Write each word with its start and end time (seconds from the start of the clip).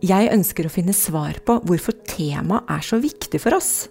Jeg 0.00 0.30
ønsker 0.32 0.64
å 0.64 0.72
finne 0.72 0.94
svar 0.96 1.36
på 1.44 1.58
hvorfor 1.68 1.92
temaet 2.08 2.70
er 2.72 2.84
så 2.84 2.96
viktig 3.02 3.40
for 3.42 3.52
oss. 3.58 3.90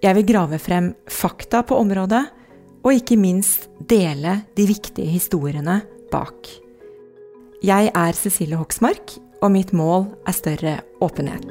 Jeg 0.00 0.14
vil 0.16 0.28
grave 0.28 0.60
frem 0.62 0.92
fakta 1.10 1.64
på 1.66 1.78
området, 1.82 2.22
og 2.80 2.94
ikke 2.94 3.18
minst 3.20 3.66
dele 3.90 4.38
de 4.56 4.68
viktige 4.70 5.10
historiene 5.10 5.80
bak. 6.14 6.46
Jeg 7.66 7.90
er 7.90 8.16
Cecilie 8.16 8.56
Hoksmark, 8.56 9.18
og 9.42 9.50
mitt 9.52 9.74
mål 9.76 10.06
er 10.30 10.36
større 10.36 10.78
åpenhet. 11.02 11.50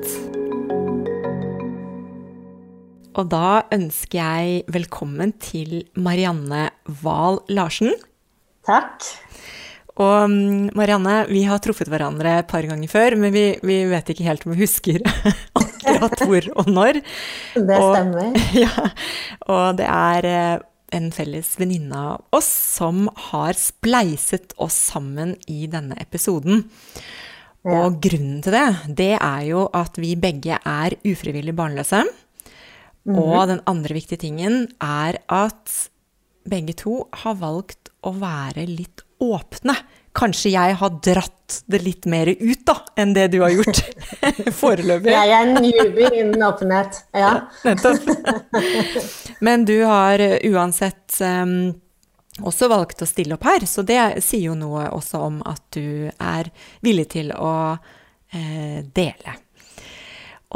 Og 3.20 3.28
da 3.28 3.68
ønsker 3.76 4.22
jeg 4.22 4.64
velkommen 4.72 5.36
til 5.44 5.82
Marianne 6.00 6.70
Wahl 7.04 7.42
Larsen. 7.52 7.92
Takk. 8.64 9.04
Og 10.00 10.32
mm, 10.32 10.72
Marianne, 10.80 11.26
vi 11.28 11.44
har 11.48 11.60
truffet 11.64 11.90
hverandre 11.92 12.38
et 12.40 12.48
par 12.48 12.64
ganger 12.64 12.92
før, 12.92 13.18
men 13.20 13.34
vi, 13.36 13.46
vi 13.66 13.82
vet 13.90 14.12
ikke 14.14 14.28
helt 14.30 14.46
om 14.48 14.54
vi 14.56 14.64
husker 14.64 15.04
akkurat 15.60 16.24
hvor 16.24 16.50
og 16.62 16.72
når. 16.72 17.02
Det 17.56 17.80
stemmer. 17.84 18.30
Og, 18.32 18.54
ja, 18.64 18.86
og 19.52 19.66
det 19.80 19.90
er 19.92 20.30
eh, 20.30 20.68
en 20.96 21.10
felles 21.14 21.52
venninne 21.60 22.06
av 22.14 22.38
oss 22.40 22.48
som 22.80 23.10
har 23.30 23.60
spleiset 23.60 24.56
oss 24.62 24.78
sammen 24.94 25.36
i 25.52 25.68
denne 25.72 26.00
episoden. 26.00 26.64
Ja. 27.68 27.84
Og 27.84 28.00
grunnen 28.00 28.40
til 28.46 28.56
det, 28.56 28.68
det 29.02 29.12
er 29.18 29.44
jo 29.50 29.68
at 29.76 30.00
vi 30.00 30.14
begge 30.16 30.62
er 30.64 30.96
ufrivillig 31.04 31.56
barnløse. 31.60 32.06
Mm 33.04 33.16
-hmm. 33.16 33.20
Og 33.20 33.48
den 33.48 33.62
andre 33.66 33.94
viktige 33.94 34.18
tingen 34.18 34.68
er 34.80 35.20
at 35.28 35.90
begge 36.50 36.74
to 36.74 37.08
har 37.14 37.36
valgt 37.36 37.90
å 38.04 38.12
være 38.16 38.66
litt 38.66 39.04
åpne. 39.20 39.76
Kanskje 40.18 40.52
jeg 40.56 40.78
har 40.80 40.96
dratt 41.06 41.60
det 41.70 41.82
litt 41.86 42.08
mer 42.10 42.30
ut 42.32 42.64
da, 42.68 42.76
enn 43.00 43.14
det 43.14 43.28
du 43.34 43.40
har 43.44 43.54
gjort 43.54 43.82
foreløpig. 44.62 45.12
Jeg 45.14 45.34
er 45.36 45.46
en 45.46 45.60
newbie 45.62 46.10
innen 46.18 46.46
åpenhet, 46.46 47.04
ja. 47.16 47.36
Nettopp. 47.68 48.10
Men 49.46 49.68
du 49.70 49.78
har 49.86 50.24
uansett 50.50 51.20
um, 51.22 51.72
også 52.42 52.70
valgt 52.72 53.04
å 53.06 53.10
stille 53.10 53.38
opp 53.38 53.46
her, 53.48 53.68
så 53.70 53.86
det 53.86 54.00
sier 54.26 54.50
jo 54.50 54.58
noe 54.58 54.88
også 54.96 55.22
om 55.30 55.44
at 55.48 55.62
du 55.78 56.10
er 56.10 56.50
villig 56.86 57.10
til 57.14 57.32
å 57.36 57.54
uh, 57.78 58.80
dele. 58.96 59.38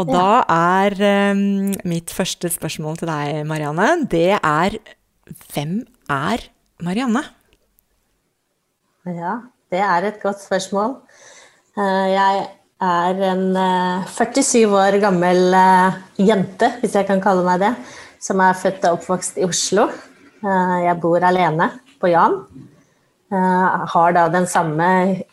Og 0.02 0.10
da 0.10 0.42
er 0.50 0.98
um, 1.30 1.72
mitt 1.86 2.10
første 2.14 2.50
spørsmål 2.50 2.98
til 3.04 3.12
deg, 3.12 3.44
Marianne, 3.46 3.92
det 4.10 4.32
er 4.40 4.82
hvem 5.54 5.84
er 6.12 6.50
Marianne? 6.84 7.22
Ja, 9.04 9.42
det 9.68 9.82
er 9.84 10.06
et 10.08 10.20
godt 10.24 10.40
spørsmål. 10.40 10.94
Eh, 11.76 12.06
jeg 12.14 12.44
er 12.80 13.24
en 13.34 13.58
47 14.08 14.62
eh, 14.62 14.76
år 14.80 14.96
gammel 15.04 15.58
eh, 15.60 15.98
jente, 16.24 16.70
hvis 16.80 16.96
jeg 16.96 17.10
kan 17.10 17.20
kalle 17.24 17.44
meg 17.44 17.60
det, 17.66 17.74
som 18.24 18.40
er 18.40 18.56
født 18.56 18.88
og 18.88 19.02
oppvokst 19.02 19.42
i 19.42 19.48
Oslo. 19.48 19.90
Jeg 20.44 20.96
bor 21.00 21.24
alene 21.24 21.70
på 22.00 22.10
Jan. 22.12 22.34
Har 23.32 24.16
da 24.16 24.26
den 24.28 24.44
samme, 24.48 24.88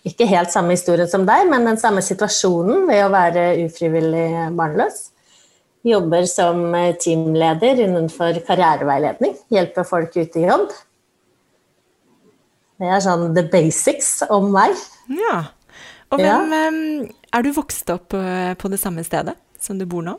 ikke 0.07 0.29
helt 0.31 0.53
samme 0.55 0.77
historien 0.77 1.09
som 1.11 1.25
deg, 1.27 1.49
men 1.51 1.67
den 1.67 1.81
samme 1.83 2.03
situasjonen 2.03 2.87
ved 2.87 3.03
å 3.05 3.11
være 3.11 3.49
ufrivillig 3.65 4.53
barnløs. 4.55 5.01
Jobber 5.87 6.29
som 6.31 6.63
teamleder 7.03 7.83
innenfor 7.87 8.39
karriereveiledning. 8.47 9.35
Hjelper 9.51 9.89
folk 9.91 10.15
ut 10.15 10.39
i 10.39 10.47
jobb. 10.47 10.71
Det 12.81 12.89
er 12.89 13.03
sånn 13.05 13.31
the 13.37 13.45
basics 13.53 14.23
om 14.33 14.49
meg. 14.55 14.73
Ja. 15.13 15.43
Og 16.11 16.23
hvem 16.23 16.55
ja. 16.55 16.71
Er 17.31 17.45
du 17.47 17.53
vokst 17.55 17.91
opp 17.93 18.17
eh, 18.19 18.55
på 18.59 18.71
det 18.73 18.81
samme 18.83 19.05
stedet 19.07 19.37
som 19.63 19.79
du 19.79 19.85
bor 19.87 20.03
nå? 20.03 20.17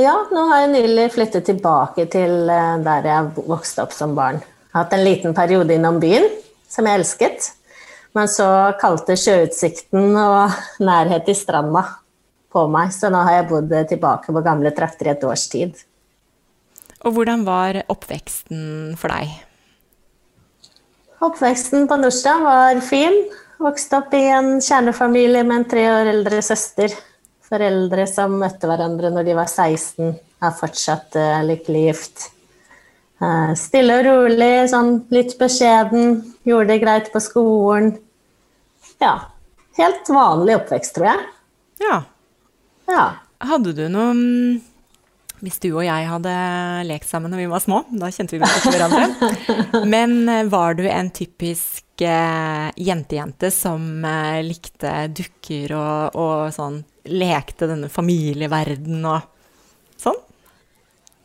Ja, 0.00 0.14
nå 0.32 0.46
har 0.48 0.62
jeg 0.62 0.72
nylig 0.72 1.10
flyttet 1.12 1.44
tilbake 1.48 2.06
til 2.12 2.48
eh, 2.52 2.76
der 2.84 3.08
jeg 3.10 3.48
vokste 3.48 3.84
opp 3.84 3.92
som 3.96 4.14
barn. 4.16 4.38
Jeg 4.40 4.72
har 4.76 4.86
hatt 4.86 4.96
en 4.96 5.04
liten 5.04 5.36
periode 5.36 5.76
innom 5.76 5.98
byen, 6.00 6.24
som 6.72 6.88
jeg 6.88 7.02
elsket. 7.02 7.50
Men 8.16 8.30
så 8.32 8.46
kalte 8.80 9.18
sjøutsikten 9.20 10.16
og 10.16 10.54
nærhet 10.88 11.26
til 11.28 11.36
stranda 11.36 11.84
på 12.52 12.64
meg, 12.72 12.94
så 12.96 13.10
nå 13.12 13.20
har 13.26 13.40
jeg 13.40 13.48
bodd 13.50 13.74
tilbake 13.90 14.32
på 14.32 14.44
gamle 14.46 14.72
trakter 14.76 15.10
i 15.10 15.12
et 15.12 15.26
års 15.28 15.44
tid. 15.52 15.76
Og 17.04 17.12
hvordan 17.18 17.44
var 17.44 17.82
oppveksten 17.92 18.96
for 18.96 19.12
deg? 19.12 19.34
Oppveksten 21.24 21.88
på 21.88 21.96
Nordstrand 21.96 22.44
var 22.44 22.80
fin. 22.84 23.14
Vokste 23.58 24.02
opp 24.02 24.14
i 24.14 24.26
en 24.28 24.58
kjernefamilie 24.60 25.44
med 25.48 25.56
en 25.56 25.68
tre 25.70 25.84
år 25.88 26.10
eldre 26.10 26.42
søster. 26.44 26.92
Foreldre 27.46 28.04
som 28.10 28.34
møtte 28.40 28.68
hverandre 28.68 29.08
når 29.14 29.28
de 29.28 29.36
var 29.38 29.48
16, 29.48 30.10
er 30.16 30.56
fortsatt 30.58 31.16
uh, 31.16 31.38
lykkelig 31.46 31.84
gift. 31.86 32.26
Uh, 33.22 33.54
stille 33.56 33.96
og 34.00 34.04
rolig, 34.10 34.66
sånn 34.68 34.98
litt 35.14 35.38
beskjeden. 35.40 36.20
Gjorde 36.44 36.74
det 36.74 36.82
greit 36.84 37.08
på 37.14 37.22
skolen. 37.24 37.94
Ja. 39.00 39.14
Helt 39.80 40.08
vanlig 40.12 40.58
oppvekst, 40.58 40.96
tror 40.96 41.10
jeg. 41.14 41.24
Ja. 41.84 41.96
ja. 42.92 43.06
Hadde 43.44 43.72
du 43.76 43.86
noen 43.92 44.20
hvis 45.44 45.58
du 45.62 45.68
og 45.74 45.84
jeg 45.84 46.08
hadde 46.08 46.34
lekt 46.88 47.08
sammen 47.10 47.32
da 47.32 47.38
vi 47.40 47.48
var 47.50 47.62
små, 47.62 47.82
da 47.92 48.10
kjente 48.12 48.36
vi 48.36 48.42
ikke 48.42 48.72
hverandre. 48.72 49.30
Men 49.94 50.18
eh, 50.32 50.44
var 50.50 50.76
du 50.78 50.84
en 50.88 51.10
typisk 51.14 52.04
uh, 52.04 52.72
jentejente 52.76 53.50
som 53.54 54.04
uh, 54.04 54.40
likte 54.44 54.92
dukker 55.16 55.76
og, 55.76 56.16
og, 56.16 56.54
sånn 56.56 56.80
lekte 57.06 57.68
denne 57.70 57.90
familieverden 57.92 59.04
og 59.06 60.00
sånn? 60.00 60.18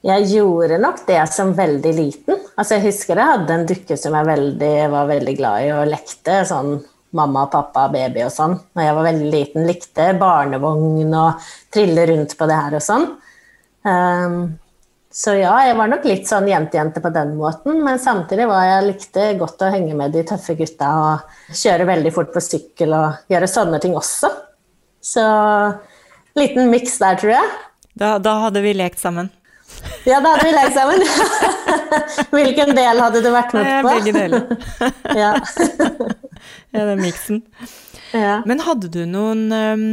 Jeg 0.06 0.30
gjorde 0.34 0.80
nok 0.82 1.04
det 1.08 1.22
som 1.30 1.56
veldig 1.58 1.92
liten. 1.94 2.40
Altså, 2.56 2.78
jeg 2.78 2.88
husker 2.90 3.20
jeg 3.20 3.36
hadde 3.36 3.58
en 3.58 3.68
dukke 3.70 3.98
som 3.98 4.16
jeg 4.18 4.30
veldig, 4.32 4.74
var 4.94 5.12
veldig 5.12 5.36
glad 5.38 5.68
i 5.68 5.76
og 5.76 5.92
lekte. 5.92 6.42
sånn 6.50 6.80
mamma, 7.12 7.46
pappa, 7.52 7.88
baby 7.92 8.24
og 8.26 8.32
sånn. 8.34 8.56
Når 8.76 8.86
jeg 8.86 8.96
var 8.98 9.08
veldig 9.08 9.32
liten, 9.34 9.68
likte 9.68 10.08
barnevogn 10.20 11.12
og 11.18 11.52
trille 11.74 12.06
rundt 12.12 12.38
på 12.40 12.48
det 12.50 12.60
her 12.60 12.78
og 12.78 12.86
sånn. 12.86 13.08
Um, 13.82 14.60
så 15.12 15.34
ja, 15.36 15.52
jeg 15.68 15.76
var 15.76 15.90
nok 15.92 16.06
litt 16.08 16.30
sånn 16.30 16.48
jentejente 16.48 17.02
på 17.04 17.10
den 17.12 17.34
måten, 17.36 17.82
men 17.84 18.00
samtidig 18.00 18.46
var 18.48 18.64
jeg 18.64 18.86
likte 18.86 19.26
godt 19.40 19.66
å 19.66 19.72
henge 19.74 19.96
med 19.98 20.14
de 20.16 20.24
tøffe 20.30 20.56
gutta 20.56 20.92
og 21.02 21.58
kjøre 21.58 21.88
veldig 21.90 22.14
fort 22.16 22.32
på 22.32 22.44
sykkel 22.46 22.96
og 22.96 23.26
gjøre 23.32 23.50
sånne 23.52 23.82
ting 23.84 23.98
også. 24.00 24.30
Så 25.04 25.26
liten 26.40 26.72
miks 26.72 26.96
der, 27.02 27.20
tror 27.20 27.34
jeg. 27.36 27.52
Da, 28.00 28.14
da, 28.24 28.38
hadde 28.46 28.64
vi 28.64 28.72
lekt 28.78 29.04
sammen. 29.04 29.28
Ja, 30.08 30.22
da 30.24 30.38
hadde 30.38 30.48
vi 30.48 30.56
lekt 30.56 30.78
sammen. 30.80 31.04
Hvilken 32.38 32.72
del 32.78 33.04
hadde 33.04 33.24
du 33.26 33.30
vært 33.34 33.52
med 33.58 33.68
på? 33.84 33.92
Begge 33.92 34.16
deler. 34.16 34.48
ja. 35.26 35.34
ja, 36.78 36.86
den 36.86 37.04
miksen. 37.04 37.44
Ja. 38.16 38.40
Men 38.48 38.64
hadde 38.64 38.88
du 38.96 39.04
noen 39.10 39.46
um 39.52 39.86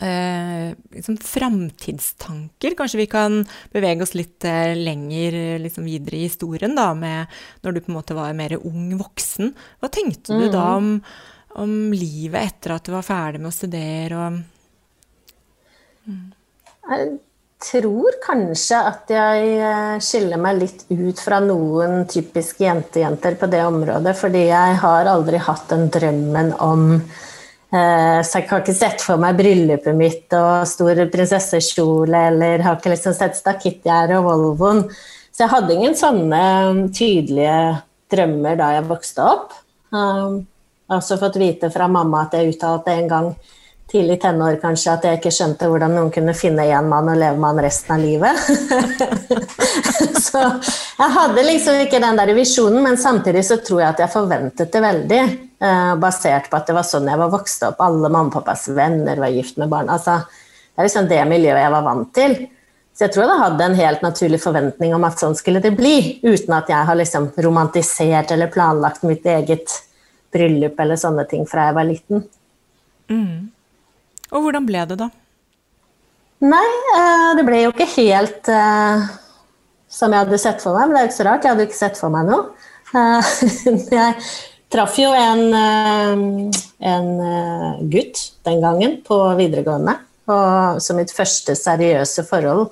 eh, 0.00 0.76
liksom 0.94 1.16
framtidstanker. 1.24 2.76
Kanskje 2.78 3.02
vi 3.02 3.08
kan 3.10 3.40
bevege 3.72 4.06
oss 4.06 4.16
litt 4.18 4.44
eh, 4.48 4.76
lenger 4.78 5.58
liksom 5.64 5.88
videre 5.88 6.20
i 6.20 6.28
historien, 6.28 6.76
da, 6.78 6.92
med 6.94 7.30
når 7.64 7.76
du 7.76 7.82
på 7.84 7.92
en 7.92 7.98
måte 7.98 8.18
var 8.18 8.36
mer 8.38 8.58
ung 8.60 8.94
voksen. 9.00 9.54
Hva 9.80 9.92
tenkte 9.92 10.36
du 10.36 10.48
mm. 10.48 10.54
da 10.54 10.70
om 10.76 10.96
om 11.58 11.92
livet 11.92 12.46
etter 12.46 12.76
at 12.76 12.86
du 12.86 12.92
var 12.94 13.06
ferdig 13.06 13.40
med 13.40 13.50
å 13.50 13.54
studere 13.54 14.20
og 14.20 14.38
Jeg 16.90 17.08
tror 17.60 18.16
kanskje 18.24 18.78
at 18.88 19.10
jeg 19.12 19.50
eh, 19.60 19.96
skiller 20.02 20.40
meg 20.40 20.60
litt 20.62 20.84
ut 20.88 21.20
fra 21.20 21.40
noen 21.44 22.06
typiske 22.10 22.64
jentejenter 22.64 23.36
på 23.38 23.50
det 23.52 23.60
området, 23.66 24.14
fordi 24.16 24.46
jeg 24.48 24.78
har 24.80 25.10
aldri 25.10 25.42
hatt 25.44 25.66
den 25.70 25.90
drømmen 25.92 26.54
om 26.64 26.86
eh, 26.96 27.28
Så 27.70 28.40
jeg 28.40 28.48
har 28.50 28.64
ikke 28.64 28.74
sett 28.74 29.02
for 29.04 29.20
meg 29.22 29.36
bryllupet 29.38 29.94
mitt 29.94 30.34
og 30.34 30.66
stor 30.66 30.98
prinsessekjole, 31.12 32.22
eller 32.32 32.64
har 32.66 32.80
ikke 32.80 32.90
liksom 32.90 33.14
sett 33.14 33.38
stakittgjerdet 33.38 34.16
og 34.18 34.26
Volvoen. 34.26 34.80
Så 35.30 35.44
jeg 35.44 35.52
hadde 35.52 35.76
ingen 35.76 35.94
sånne 35.94 36.40
tydelige 36.90 37.60
drømmer 38.10 38.58
da 38.58 38.72
jeg 38.74 38.88
vokste 38.90 39.22
opp. 39.22 39.54
Um, 39.94 40.42
jeg 40.42 40.92
har 40.92 40.98
også 40.98 41.20
fått 41.20 41.38
vite 41.38 41.70
fra 41.70 41.86
mamma 41.90 42.24
at 42.26 42.34
jeg 42.34 42.56
uttalte 42.56 42.92
en 42.92 43.08
gang 43.10 43.30
tidlig 43.90 44.20
tenår 44.22 44.56
kanskje 44.62 44.92
at 44.92 45.04
jeg 45.06 45.18
ikke 45.18 45.32
skjønte 45.34 45.68
hvordan 45.70 45.92
noen 45.96 46.12
kunne 46.14 46.34
finne 46.38 46.64
én 46.70 46.88
mann 46.90 47.10
og 47.10 47.18
leve 47.18 47.36
med 47.40 47.50
han 47.50 47.62
resten 47.64 47.96
av 47.96 48.04
livet. 48.04 48.38
så 50.26 50.44
jeg 50.46 51.14
hadde 51.16 51.46
liksom 51.46 51.82
ikke 51.84 52.02
den 52.02 52.20
der 52.20 52.32
visjonen, 52.36 52.80
men 52.86 53.00
samtidig 53.00 53.42
så 53.48 53.58
tror 53.64 53.82
jeg 53.82 53.94
at 53.94 54.04
jeg 54.04 54.14
forventet 54.14 54.72
det 54.72 54.84
veldig. 54.84 55.20
Eh, 55.60 55.90
basert 56.00 56.46
på 56.48 56.56
at 56.56 56.70
det 56.70 56.78
var 56.78 56.86
sånn 56.88 57.10
jeg 57.10 57.20
var 57.20 57.34
vokst 57.34 57.66
opp. 57.66 57.82
Alle 57.84 58.08
mamma 58.08 58.30
og 58.30 58.38
pappas 58.38 58.70
venner 58.72 59.20
var 59.20 59.34
gift 59.34 59.58
med 59.60 59.68
barn. 59.72 59.90
Altså, 59.92 60.22
det 60.24 60.80
er 60.80 60.88
liksom 60.88 61.10
det 61.10 61.20
miljøet 61.28 61.64
jeg 61.64 61.74
var 61.74 61.86
vant 61.90 62.14
til. 62.16 62.38
Så 62.96 63.06
jeg 63.06 63.14
tror 63.14 63.26
jeg 63.26 63.40
hadde 63.42 63.66
en 63.66 63.78
helt 63.78 64.02
naturlig 64.04 64.40
forventning 64.42 64.94
om 64.96 65.04
at 65.08 65.20
sånn 65.20 65.36
skulle 65.38 65.62
det 65.64 65.74
bli, 65.76 66.18
uten 66.24 66.56
at 66.56 66.70
jeg 66.70 66.88
har 66.88 66.98
liksom 66.98 67.30
romantisert 67.44 68.34
eller 68.34 68.50
planlagt 68.52 69.06
mitt 69.08 69.24
eget 69.28 69.72
bryllup 70.32 70.78
eller 70.80 71.00
sånne 71.00 71.24
ting 71.30 71.46
fra 71.48 71.68
jeg 71.68 71.76
var 71.78 71.88
liten. 71.88 72.28
mm. 73.10 73.38
Og 74.30 74.44
hvordan 74.44 74.66
ble 74.68 74.84
det, 74.90 74.98
da? 75.00 75.10
Nei, 76.40 76.68
eh, 76.96 77.30
det 77.36 77.44
ble 77.44 77.64
jo 77.66 77.72
ikke 77.74 77.88
helt 77.98 78.48
uh, 78.48 79.08
som 79.92 80.14
jeg 80.14 80.24
hadde 80.24 80.38
sett 80.40 80.62
for 80.64 80.76
meg. 80.76 80.88
Men 80.88 80.96
det 80.96 81.00
er 81.00 81.04
jo 81.04 81.10
ikke 81.10 81.18
så 81.18 81.26
rart, 81.28 81.44
jeg 81.44 81.52
hadde 81.52 81.66
jo 81.66 81.70
ikke 81.70 81.80
sett 81.80 82.00
for 82.00 82.14
meg 82.14 82.30
noe. 82.30 82.46
Uh, 82.94 83.32
jeg 83.98 84.14
traff 84.70 84.96
jo 84.96 85.10
en, 85.12 85.42
en 86.78 87.10
gutt 87.90 88.22
den 88.46 88.62
gangen 88.62 89.00
på 89.04 89.18
videregående. 89.36 89.96
Og 90.30 90.78
så 90.80 90.94
mitt 90.94 91.10
første 91.10 91.56
seriøse 91.58 92.22
forhold 92.28 92.68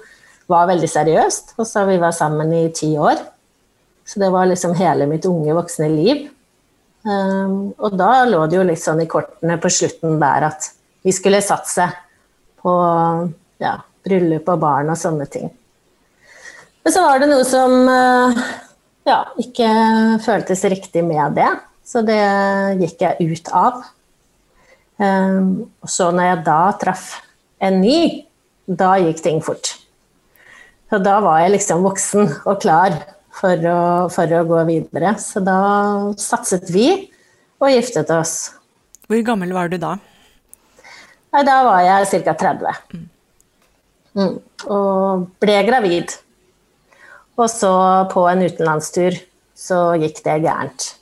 var 0.48 0.70
veldig 0.70 0.88
seriøst. 0.88 1.56
Og 1.58 1.66
så 1.68 1.84
vi 1.90 1.98
var 2.00 2.14
sammen 2.16 2.54
i 2.54 2.68
ti 2.72 2.92
år. 2.96 3.18
Så 4.08 4.22
det 4.22 4.30
var 4.32 4.48
liksom 4.48 4.78
hele 4.78 5.10
mitt 5.10 5.26
unge, 5.28 5.52
voksne 5.58 5.90
liv. 5.92 6.28
og 7.08 7.94
da 7.98 8.24
lå 8.30 8.46
det 8.46 8.56
jo 8.56 8.64
litt 8.70 8.80
sånn 8.80 9.02
i 9.02 9.10
kortene 9.10 9.58
på 9.60 9.70
slutten 9.72 10.16
der 10.22 10.46
at 10.48 10.70
vi 11.06 11.14
skulle 11.14 11.42
satse 11.44 11.86
på 12.58 12.74
ja, 13.62 13.76
bryllup 14.06 14.48
og 14.50 14.62
barn 14.62 14.90
og 14.92 14.98
sånne 14.98 15.26
ting. 15.30 15.50
Men 16.82 16.94
så 16.94 17.04
var 17.04 17.20
det 17.20 17.28
noe 17.30 17.44
som 17.46 17.74
eh, 17.92 18.42
ja, 19.08 19.18
ikke 19.40 19.68
føltes 20.24 20.64
riktig 20.72 21.04
med 21.06 21.36
det, 21.38 21.50
så 21.86 22.02
det 22.04 22.20
gikk 22.82 23.04
jeg 23.04 23.32
ut 23.32 23.52
av. 23.56 23.82
Um, 24.98 25.68
og 25.84 25.90
så 25.92 26.08
når 26.10 26.26
jeg 26.26 26.40
da 26.48 26.62
traff 26.80 27.04
en 27.62 27.78
ny, 27.82 27.98
da 28.66 28.96
gikk 29.00 29.22
ting 29.24 29.38
fort. 29.44 29.76
Så 30.88 30.98
da 31.04 31.18
var 31.22 31.42
jeg 31.44 31.54
liksom 31.54 31.84
voksen 31.84 32.26
og 32.48 32.60
klar 32.64 32.96
for 33.38 33.68
å, 33.70 33.80
for 34.12 34.32
å 34.34 34.44
gå 34.48 34.62
videre. 34.68 35.14
Så 35.20 35.42
da 35.44 35.58
satset 36.18 36.70
vi 36.72 36.88
og 37.60 37.72
giftet 37.72 38.10
oss. 38.14 38.54
Hvor 39.08 39.20
gammel 39.24 39.52
var 39.56 39.70
du 39.70 39.78
da? 39.80 39.96
Nei, 41.34 41.44
da 41.44 41.58
var 41.66 41.82
jeg 41.84 42.24
ca. 42.24 42.34
30. 42.40 43.02
Mm. 44.18 44.36
Og 44.72 45.26
ble 45.42 45.58
gravid. 45.66 46.14
Og 47.38 47.50
så 47.52 47.72
på 48.10 48.24
en 48.30 48.46
utenlandstur 48.46 49.18
så 49.58 49.82
gikk 50.00 50.22
det 50.24 50.40
gærent. 50.46 50.92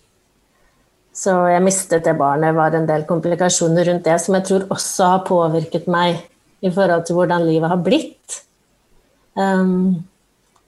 Så 1.17 1.33
jeg 1.49 1.65
mistet 1.65 2.05
det 2.05 2.17
barnet. 2.19 2.51
Det 2.51 2.59
var 2.59 2.75
en 2.77 2.89
del 2.89 3.07
komplikasjoner 3.09 3.89
rundt 3.89 4.05
det 4.05 4.19
som 4.21 4.37
jeg 4.37 4.45
tror 4.49 4.67
også 4.75 5.13
har 5.15 5.25
påvirket 5.29 5.87
meg 5.89 6.21
i 6.65 6.73
forhold 6.73 7.07
til 7.07 7.17
hvordan 7.17 7.47
livet 7.49 7.73
har 7.73 7.81
blitt. 7.81 8.43
Um, 9.37 10.05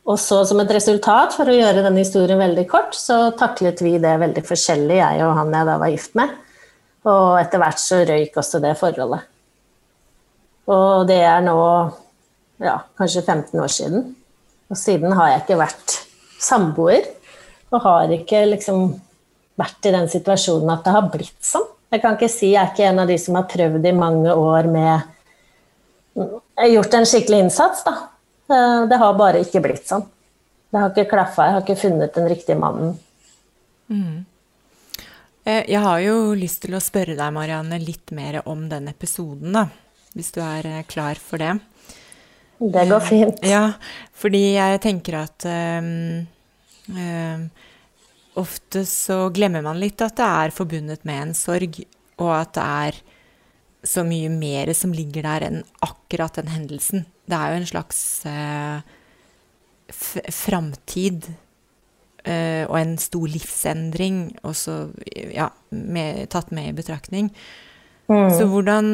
og 0.09 0.17
så 0.21 0.41
som 0.49 0.61
et 0.63 0.73
resultat, 0.73 1.35
for 1.37 1.49
å 1.49 1.57
gjøre 1.57 1.83
denne 1.85 2.01
historien 2.01 2.41
veldig 2.41 2.65
kort, 2.71 2.97
så 2.97 3.29
taklet 3.37 3.83
vi 3.85 3.99
det 4.01 4.15
veldig 4.23 4.45
forskjellig, 4.49 5.01
jeg 5.03 5.25
og 5.27 5.35
han 5.37 5.53
jeg 5.53 5.69
da 5.69 5.75
var 5.83 5.93
gift 5.93 6.17
med. 6.17 6.33
Og 7.09 7.37
etter 7.43 7.61
hvert 7.61 7.83
så 7.83 8.01
røyk 8.09 8.41
også 8.41 8.61
det 8.65 8.73
forholdet. 8.81 9.29
Og 10.69 11.09
det 11.09 11.21
er 11.25 11.41
nå 11.45 11.59
ja, 12.61 12.79
kanskje 12.99 13.23
15 13.23 13.61
år 13.61 13.73
siden. 13.73 14.05
Og 14.69 14.77
siden 14.77 15.15
har 15.17 15.33
jeg 15.33 15.45
ikke 15.45 15.61
vært 15.63 15.95
samboer. 16.43 17.07
Og 17.73 17.83
har 17.85 18.13
ikke 18.13 18.45
liksom 18.53 18.93
vært 19.59 19.89
i 19.89 19.95
den 19.95 20.09
situasjonen 20.11 20.73
at 20.75 20.85
det 20.87 20.95
har 20.95 21.09
blitt 21.13 21.41
sånn. 21.45 21.67
Jeg 21.89 22.03
kan 22.03 22.19
ikke 22.19 22.29
si 22.31 22.53
jeg 22.53 22.61
er 22.61 22.73
ikke 22.73 22.89
en 22.91 23.01
av 23.01 23.09
de 23.09 23.17
som 23.21 23.39
har 23.39 23.49
prøvd 23.49 23.87
i 23.89 23.97
mange 23.97 24.35
år 24.37 24.69
med 24.69 25.15
Jeg 26.19 26.65
har 26.65 26.73
gjort 26.73 26.95
en 26.99 27.07
skikkelig 27.07 27.39
innsats, 27.45 27.85
da. 27.87 27.93
Eh, 28.51 28.81
det 28.91 28.97
har 28.99 29.13
bare 29.17 29.41
ikke 29.45 29.63
blitt 29.63 29.87
sånn. 29.89 30.03
Det 30.69 30.81
har 30.83 30.91
ikke 30.91 31.13
klaffa, 31.13 31.47
jeg 31.47 31.55
har 31.55 31.63
ikke 31.63 31.79
funnet 31.79 32.17
den 32.17 32.27
riktige 32.29 32.59
mannen. 32.59 32.97
Mm. 33.87 34.27
Eh, 35.47 35.63
jeg 35.71 35.81
har 35.85 36.01
jo 36.03 36.17
lyst 36.37 36.65
til 36.65 36.75
å 36.75 36.83
spørre 36.83 37.15
deg, 37.15 37.37
Marianne, 37.37 37.79
litt 37.79 38.11
mer 38.13 38.41
om 38.51 38.67
den 38.69 38.91
episoden, 38.91 39.55
da 39.55 39.69
hvis 40.19 40.35
du 40.35 40.43
er 40.43 40.67
eh, 40.67 40.87
klar 40.91 41.21
for 41.23 41.41
det. 41.41 41.55
Det 42.59 42.85
går 42.91 43.05
fint. 43.07 43.43
Ja, 43.47 43.79
fordi 44.19 44.57
jeg 44.57 44.81
tenker 44.83 45.21
at 45.21 45.47
um, 45.47 46.27
um, 46.91 47.45
ofte 48.43 48.83
så 48.89 49.29
glemmer 49.35 49.63
man 49.63 49.79
litt 49.79 50.03
at 50.03 50.17
det 50.19 50.27
er 50.27 50.55
forbundet 50.55 51.07
med 51.07 51.29
en 51.29 51.37
sorg, 51.39 51.79
og 52.19 52.33
at 52.35 52.57
det 52.59 52.67
er 52.67 52.99
så 53.87 54.03
mye 54.03 54.31
mer 54.33 54.73
som 54.75 54.91
ligger 54.95 55.23
der 55.23 55.47
enn 55.47 55.61
akkurat 55.87 56.41
den 56.41 56.51
hendelsen. 56.51 57.07
Det 57.31 57.39
er 57.39 57.53
jo 57.53 57.61
en 57.61 57.71
slags 57.71 58.01
uh, 58.27 58.83
framtid 60.35 61.31
uh, 62.27 62.65
og 62.67 62.77
en 62.81 62.99
stor 62.99 63.31
livsendring 63.31 64.21
også, 64.43 64.81
ja, 65.31 65.53
med, 65.71 66.27
tatt 66.35 66.51
med 66.51 66.73
i 66.73 66.77
betraktning. 66.83 67.31
Mm. 68.09 68.31
Så 68.35 68.47
hvordan 68.49 68.87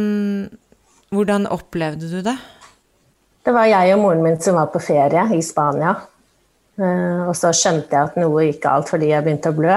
hvordan 1.15 1.49
opplevde 1.51 2.11
du 2.11 2.21
det? 2.25 2.37
Det 3.45 3.53
var 3.53 3.69
jeg 3.69 3.93
og 3.95 4.01
moren 4.01 4.23
min 4.25 4.41
som 4.41 4.57
var 4.57 4.71
på 4.73 4.81
ferie 4.83 5.25
i 5.37 5.43
Spania. 5.45 5.95
Eh, 6.81 7.21
og 7.29 7.35
så 7.39 7.53
skjønte 7.55 7.93
jeg 7.95 8.11
at 8.11 8.17
noe 8.19 8.47
gikk 8.49 8.63
galt 8.65 8.91
fordi 8.91 9.13
jeg 9.13 9.25
begynte 9.27 9.53
å 9.53 9.59
blø. 9.59 9.77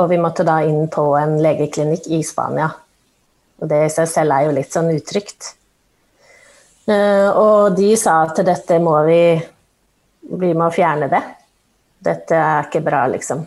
Og 0.00 0.10
vi 0.12 0.20
måtte 0.22 0.46
da 0.46 0.60
inn 0.62 0.86
på 0.92 1.06
en 1.18 1.38
legeklinikk 1.42 2.10
i 2.14 2.20
Spania. 2.26 2.68
Og 3.60 3.68
det 3.70 3.80
i 3.86 3.92
seg 3.92 4.08
selv 4.08 4.36
er 4.36 4.46
jo 4.46 4.56
litt 4.56 4.76
sånn 4.76 4.92
utrygt. 4.92 5.54
Eh, 6.86 7.28
og 7.30 7.76
de 7.78 7.94
sa 7.98 8.20
at 8.26 8.44
dette 8.46 8.82
må 8.82 8.98
vi 9.08 9.22
Vi 10.30 10.50
må 10.54 10.66
fjerne 10.70 11.08
det. 11.10 11.22
Dette 11.98 12.36
er 12.36 12.66
ikke 12.66 12.82
bra, 12.84 13.06
liksom. 13.08 13.40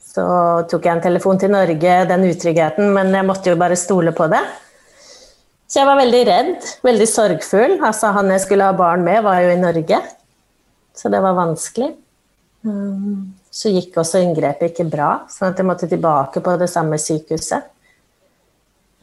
Så 0.00 0.22
tok 0.70 0.86
jeg 0.86 0.94
en 0.94 1.02
telefon 1.02 1.38
til 1.38 1.50
Norge, 1.52 1.96
den 2.08 2.24
utryggheten, 2.24 2.86
men 2.94 3.10
jeg 3.12 3.26
måtte 3.26 3.50
jo 3.50 3.58
bare 3.60 3.76
stole 3.76 4.14
på 4.16 4.28
det. 4.30 4.40
Så 5.70 5.78
jeg 5.78 5.86
var 5.86 6.00
veldig 6.00 6.20
redd, 6.26 6.70
veldig 6.82 7.06
sorgfull. 7.06 7.76
Altså, 7.78 8.10
han 8.16 8.32
jeg 8.34 8.42
skulle 8.42 8.66
ha 8.66 8.74
barn 8.74 9.04
med, 9.06 9.22
var 9.22 9.38
jo 9.44 9.52
i 9.52 9.60
Norge, 9.60 10.00
så 10.98 11.12
det 11.12 11.20
var 11.22 11.36
vanskelig. 11.38 11.92
Um, 12.66 13.30
så 13.54 13.70
gikk 13.70 13.94
også 14.02 14.20
inngrepet 14.24 14.72
ikke 14.72 14.88
bra, 14.90 15.12
sånn 15.30 15.52
at 15.52 15.62
jeg 15.62 15.68
måtte 15.68 15.88
tilbake 15.90 16.42
på 16.42 16.56
det 16.58 16.68
samme 16.72 16.98
sykehuset. 16.98 17.70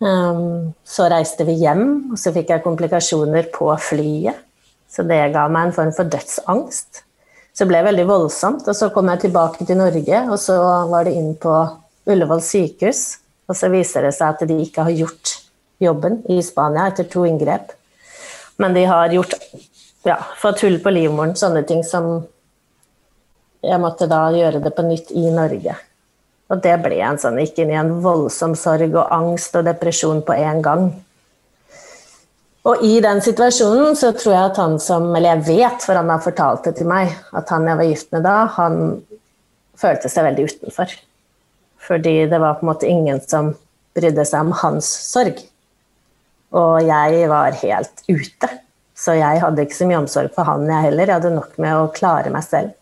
Um, 0.04 0.76
så 0.86 1.08
reiste 1.10 1.48
vi 1.48 1.56
hjem, 1.64 2.12
og 2.12 2.20
så 2.20 2.36
fikk 2.36 2.52
jeg 2.52 2.66
komplikasjoner 2.68 3.48
på 3.56 3.72
flyet. 3.88 4.44
Så 4.92 5.08
det 5.08 5.24
ga 5.34 5.48
meg 5.52 5.70
en 5.70 5.76
form 5.76 5.96
for 5.96 6.12
dødsangst. 6.12 7.04
Så 7.56 7.64
det 7.64 7.72
ble 7.72 7.82
veldig 7.88 8.06
voldsomt. 8.12 8.68
Og 8.68 8.76
så 8.78 8.92
kom 8.94 9.08
jeg 9.12 9.24
tilbake 9.26 9.66
til 9.66 9.80
Norge, 9.80 10.22
og 10.28 10.38
så 10.40 10.60
var 10.92 11.08
det 11.08 11.16
inn 11.18 11.34
på 11.40 11.56
Ullevål 12.08 12.44
sykehus. 12.44 13.08
Og 13.48 13.56
så 13.56 13.72
viser 13.72 14.04
det 14.04 14.14
seg 14.20 14.36
at 14.36 14.48
de 14.48 14.62
ikke 14.64 14.86
har 14.88 14.96
gjort 14.96 15.38
jobben 15.84 16.22
i 16.30 16.42
Spania 16.44 16.88
etter 16.88 17.08
to 17.10 17.26
inngrep. 17.26 17.74
Men 18.58 18.74
de 18.74 18.86
har 18.90 19.14
gjort 19.14 19.34
ja, 20.04 20.18
fått 20.42 20.64
hull 20.66 20.80
på 20.82 20.94
livmoren, 20.94 21.36
sånne 21.36 21.64
ting 21.68 21.84
som 21.86 22.28
Jeg 23.68 23.82
måtte 23.82 24.06
da 24.08 24.28
gjøre 24.32 24.60
det 24.62 24.70
på 24.78 24.84
nytt 24.86 25.10
i 25.18 25.24
Norge. 25.34 25.74
Og 26.54 26.60
det 26.64 26.76
ble 26.80 27.00
en 27.04 27.18
sånn, 27.20 27.40
gikk 27.42 27.58
inn 27.64 27.72
i 27.74 27.80
en 27.80 27.90
voldsom 28.04 28.54
sorg 28.56 28.94
og 28.94 29.10
angst 29.12 29.58
og 29.58 29.66
depresjon 29.66 30.22
på 30.24 30.36
en 30.38 30.62
gang. 30.64 30.86
Og 32.68 32.84
i 32.86 33.00
den 33.04 33.20
situasjonen 33.26 33.98
så 33.98 34.12
tror 34.16 34.34
jeg 34.36 34.52
at 34.52 34.62
han 34.62 34.78
som 34.84 35.10
Eller 35.16 35.38
jeg 35.38 35.46
vet, 35.48 35.84
for 35.84 35.98
han 35.98 36.10
har 36.14 36.24
fortalt 36.24 36.70
det 36.70 36.78
til 36.80 36.90
meg, 36.90 37.12
at 37.34 37.50
han 37.50 37.68
jeg 37.68 37.80
var 37.82 37.90
gift 37.90 38.12
med 38.16 38.26
da, 38.28 38.38
han 38.56 38.80
følte 39.78 40.12
seg 40.12 40.30
veldig 40.30 40.48
utenfor. 40.52 40.96
Fordi 41.88 42.16
det 42.30 42.40
var 42.44 42.58
på 42.58 42.66
en 42.66 42.72
måte 42.72 42.90
ingen 42.90 43.22
som 43.24 43.54
brydde 43.98 44.26
seg 44.28 44.48
om 44.48 44.56
hans 44.62 44.88
sorg. 44.88 45.40
Og 46.56 46.80
jeg 46.86 47.28
var 47.30 47.58
helt 47.60 48.04
ute. 48.08 48.50
Så 48.98 49.14
jeg 49.18 49.42
hadde 49.44 49.66
ikke 49.66 49.78
så 49.78 49.88
mye 49.90 50.00
omsorg 50.02 50.32
for 50.34 50.48
han, 50.48 50.66
jeg 50.70 50.90
heller. 50.90 51.06
Jeg 51.06 51.20
hadde 51.20 51.36
nok 51.36 51.58
med 51.62 51.76
å 51.78 51.90
klare 51.94 52.32
meg 52.34 52.46
selv. 52.48 52.74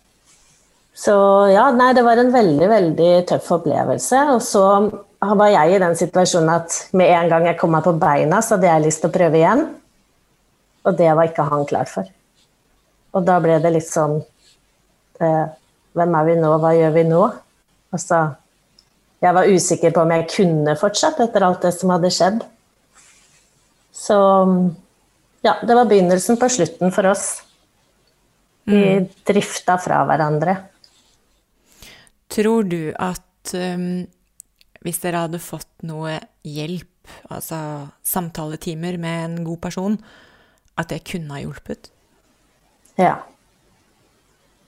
Så 0.95 1.13
ja, 1.51 1.65
nei, 1.75 1.89
det 1.91 2.05
var 2.05 2.21
en 2.21 2.31
veldig, 2.31 2.67
veldig 2.71 3.09
tøff 3.27 3.49
opplevelse. 3.57 4.21
Og 4.31 4.39
så 4.45 4.63
var 5.19 5.51
jeg 5.51 5.75
i 5.75 5.81
den 5.83 5.97
situasjonen 5.99 6.53
at 6.53 6.77
med 6.95 7.11
en 7.11 7.33
gang 7.33 7.49
jeg 7.49 7.59
kom 7.59 7.73
meg 7.75 7.83
på 7.83 7.97
beina, 7.99 8.39
så 8.39 8.55
hadde 8.55 8.69
jeg 8.69 8.85
lyst 8.85 9.03
til 9.03 9.11
å 9.11 9.15
prøve 9.17 9.41
igjen. 9.41 9.65
Og 10.85 10.95
det 10.95 11.11
var 11.17 11.27
ikke 11.27 11.47
han 11.49 11.67
klar 11.67 11.89
for. 11.89 12.07
Og 13.15 13.27
da 13.27 13.41
ble 13.43 13.57
det 13.63 13.73
litt 13.75 13.87
sånn 13.87 14.17
eh, 15.23 15.45
Hvem 15.95 16.15
er 16.19 16.25
vi 16.27 16.33
nå, 16.35 16.49
hva 16.59 16.73
gjør 16.75 16.91
vi 16.91 17.03
nå? 17.07 17.21
Altså, 17.95 18.17
jeg 19.23 19.35
var 19.37 19.47
usikker 19.47 19.93
på 19.95 20.01
om 20.03 20.11
jeg 20.11 20.25
kunne 20.33 20.73
fortsatt 20.79 21.21
etter 21.23 21.45
alt 21.47 21.63
det 21.63 21.71
som 21.71 21.93
hadde 21.93 22.11
skjedd. 22.11 22.41
Så 23.95 24.17
ja, 25.45 25.55
det 25.63 25.75
var 25.77 25.87
begynnelsen 25.87 26.39
på 26.41 26.49
slutten 26.51 26.91
for 26.91 27.07
oss. 27.07 27.29
Vi 28.65 28.81
mm. 28.97 29.07
drifta 29.23 29.77
fra 29.79 30.01
hverandre. 30.09 30.57
Tror 32.33 32.65
du 32.67 32.89
at 32.99 33.53
um, 33.53 34.03
hvis 34.83 34.99
dere 35.03 35.23
hadde 35.27 35.39
fått 35.39 35.69
noe 35.87 36.17
hjelp, 36.43 36.91
altså 37.29 37.57
samtaletimer 38.05 38.97
med 39.01 39.23
en 39.23 39.35
god 39.45 39.61
person, 39.63 39.99
at 40.75 40.91
det 40.91 41.05
kunne 41.07 41.37
ha 41.37 41.43
hjulpet? 41.45 41.91
Ja. 42.99 43.19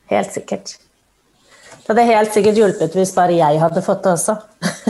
Helt 0.08 0.32
sikkert. 0.32 0.78
Det 1.68 1.90
hadde 1.92 2.06
helt 2.08 2.36
sikkert 2.36 2.60
hjulpet 2.60 2.96
hvis 2.96 3.16
bare 3.16 3.36
jeg 3.36 3.60
hadde 3.60 3.84
fått 3.84 4.06
det 4.06 4.14
også. 4.14 4.38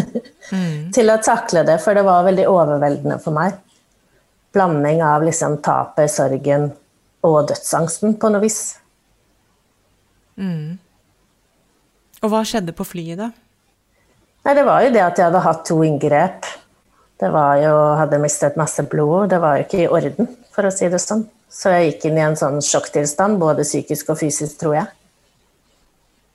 mm. 0.52 0.92
Til 0.94 1.10
å 1.10 1.18
takle 1.24 1.66
det, 1.66 1.80
for 1.82 1.98
det 1.98 2.06
var 2.06 2.28
veldig 2.28 2.46
overveldende 2.52 3.18
for 3.24 3.34
meg. 3.34 3.58
Blanding 4.56 5.04
av 5.04 5.26
liksom 5.28 5.60
tapet, 5.66 6.12
sorgen 6.12 6.70
og 7.28 7.40
dødsangsten 7.50 8.16
på 8.22 8.32
noe 8.32 8.44
vis. 8.44 8.62
Mm. 10.38 10.78
Og 12.24 12.32
hva 12.32 12.44
skjedde 12.48 12.74
på 12.78 12.86
flyet, 12.88 13.20
da? 13.20 13.32
Nei, 14.48 14.54
det 14.56 14.64
var 14.64 14.86
jo 14.86 14.94
det 14.96 15.04
at 15.04 15.20
jeg 15.20 15.28
hadde 15.28 15.44
hatt 15.44 15.66
to 15.68 15.82
inngrep. 15.84 16.48
Det 17.20 17.30
var 17.34 17.58
jo, 17.60 17.74
hadde 18.00 18.22
mistet 18.22 18.58
masse 18.60 18.86
blod. 18.90 19.32
Det 19.34 19.42
var 19.44 19.58
jo 19.58 19.66
ikke 19.66 19.82
i 19.84 19.90
orden, 19.90 20.30
for 20.54 20.70
å 20.70 20.74
si 20.74 20.88
det 20.90 21.02
sånn. 21.04 21.26
Så 21.52 21.74
jeg 21.74 21.92
gikk 21.92 22.08
inn 22.10 22.20
i 22.20 22.26
en 22.26 22.38
sånn 22.38 22.62
sjokktilstand, 22.64 23.40
både 23.42 23.66
psykisk 23.66 24.14
og 24.14 24.20
fysisk, 24.22 24.60
tror 24.62 24.78
jeg. 24.78 24.88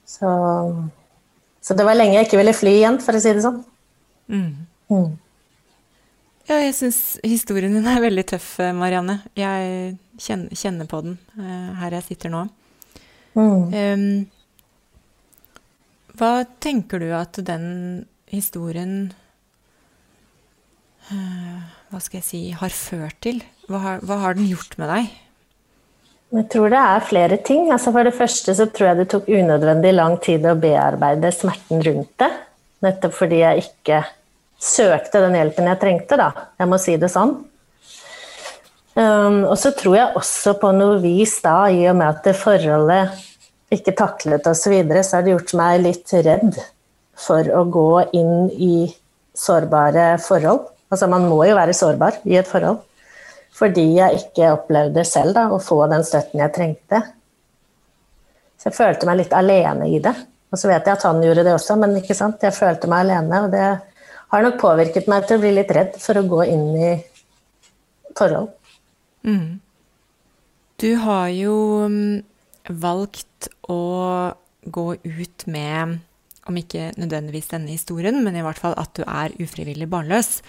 Så, 0.09 0.28
så 1.62 1.76
det 1.78 1.87
var 1.87 1.97
lenge 1.97 2.19
jeg 2.19 2.28
ikke 2.28 2.40
ville 2.40 2.57
fly 2.57 2.75
igjen, 2.81 2.99
for 3.02 3.16
å 3.16 3.23
si 3.23 3.33
det 3.33 3.45
sånn. 3.45 3.62
Mm. 4.33 4.50
Mm. 4.92 5.11
Ja, 6.49 6.58
jeg 6.58 6.75
syns 6.75 7.00
historien 7.22 7.75
din 7.76 7.87
er 7.87 8.02
veldig 8.02 8.25
tøff, 8.32 8.56
Marianne. 8.75 9.20
Jeg 9.38 9.96
kjenner, 10.18 10.88
på 10.90 11.02
den 11.04 11.18
uh, 11.38 11.72
her 11.78 11.94
jeg 11.99 12.08
sitter 12.11 12.32
nå. 12.32 12.46
Mm. 13.38 14.26
Hva 16.18 16.32
tenker 16.61 17.00
du 17.00 17.08
at 17.16 17.38
den 17.46 17.64
historien 18.28 19.12
uh, 21.08 21.61
Hva 21.88 22.00
skal 22.04 22.20
jeg 22.20 22.26
si 22.26 22.40
har 22.56 22.75
ført 22.76 23.16
til? 23.25 23.40
Hva 23.70 23.80
har, 23.80 24.02
hva 24.04 24.18
har, 24.26 24.37
den 24.37 24.50
gjort 24.50 24.76
med 24.80 24.92
deg? 24.92 25.12
Jeg 26.32 26.49
tror 26.52 26.72
det 26.72 26.80
er 26.80 27.06
flere 27.08 27.38
ting. 27.44 27.70
Altså 27.72 27.92
for 27.94 28.08
det 28.08 28.16
første 28.16 28.54
så 28.56 28.68
tror 28.68 28.90
jeg 28.90 29.00
det 29.00 29.11
tok 29.12 29.28
unødvendig 29.28 29.92
lang 29.96 30.18
tid 30.25 30.44
å 30.49 30.56
bearbeide 30.61 31.32
smerten 31.34 31.84
rundt 31.87 32.12
det. 32.20 32.30
Nettopp 32.84 33.16
fordi 33.16 33.40
jeg 33.42 33.66
ikke 33.66 34.02
søkte 34.62 35.23
den 35.25 35.35
hjelpen 35.37 35.71
jeg 35.71 35.81
trengte, 35.81 36.19
da. 36.21 36.31
Jeg 36.61 36.71
må 36.71 36.78
si 36.81 36.95
det 37.00 37.11
sånn. 37.12 37.35
Um, 38.92 39.38
og 39.49 39.57
så 39.57 39.73
tror 39.73 39.97
jeg 39.97 40.19
også 40.21 40.52
på 40.61 40.71
noe 40.76 40.99
vis 41.00 41.38
da, 41.45 41.64
i 41.73 41.87
og 41.88 41.97
med 41.99 42.11
at 42.12 42.26
det 42.26 42.37
forholdet 42.37 43.23
ikke 43.73 43.95
taklet 43.97 44.47
osv., 44.47 44.61
så, 44.61 44.73
videre, 44.75 45.02
så 45.02 45.19
har 45.19 45.25
det 45.25 45.33
gjort 45.33 45.54
meg 45.57 45.81
litt 45.81 46.12
redd 46.26 46.59
for 47.16 47.49
å 47.57 47.64
gå 47.73 47.88
inn 48.19 48.50
i 48.52 48.75
sårbare 49.37 50.19
forhold. 50.21 50.66
Altså 50.92 51.09
man 51.09 51.25
må 51.31 51.40
jo 51.49 51.57
være 51.57 51.76
sårbar 51.76 52.21
i 52.28 52.37
et 52.37 52.49
forhold. 52.49 52.83
Fordi 53.57 53.85
jeg 53.97 54.21
ikke 54.21 54.52
opplevde 54.54 55.04
selv 55.09 55.37
da, 55.37 55.47
å 55.52 55.61
få 55.61 55.81
den 55.92 56.04
støtten 56.04 56.40
jeg 56.40 56.52
trengte. 56.54 57.00
Så 58.61 58.71
jeg 58.71 58.76
følte 58.76 59.09
meg 59.09 59.23
litt 59.23 59.35
alene 59.37 59.88
i 59.88 60.00
det. 60.04 60.14
Og 60.52 60.61
så 60.61 60.69
vet 60.69 60.85
jeg 60.85 60.99
at 60.99 61.07
han 61.09 61.23
gjorde 61.25 61.45
det 61.47 61.54
også, 61.57 61.78
men 61.81 61.97
ikke 61.97 62.16
sant? 62.16 62.45
jeg 62.45 62.54
følte 62.57 62.90
meg 62.92 63.07
alene. 63.07 63.40
Og 63.47 63.52
det 63.52 63.66
har 64.32 64.46
nok 64.46 64.60
påvirket 64.62 65.08
meg 65.12 65.26
til 65.28 65.38
å 65.38 65.42
bli 65.42 65.52
litt 65.58 65.72
redd 65.76 65.98
for 66.00 66.18
å 66.18 66.24
gå 66.28 66.44
inn 66.48 66.68
i 66.80 66.92
forhold. 68.16 68.52
Mm. 69.28 69.60
Du 70.82 70.90
har 71.04 71.28
jo 71.36 71.56
mm, 71.92 72.22
valgt 72.82 73.50
å 73.70 73.82
gå 74.62 74.86
ut 74.96 75.46
med, 75.50 75.98
om 76.48 76.58
ikke 76.58 76.90
nødvendigvis 76.98 77.52
denne 77.52 77.74
historien, 77.74 78.22
men 78.24 78.38
i 78.38 78.44
hvert 78.44 78.60
fall 78.60 78.74
at 78.80 78.94
du 78.96 79.04
er 79.04 79.36
ufrivillig 79.42 79.90
barnløs. 79.90 80.40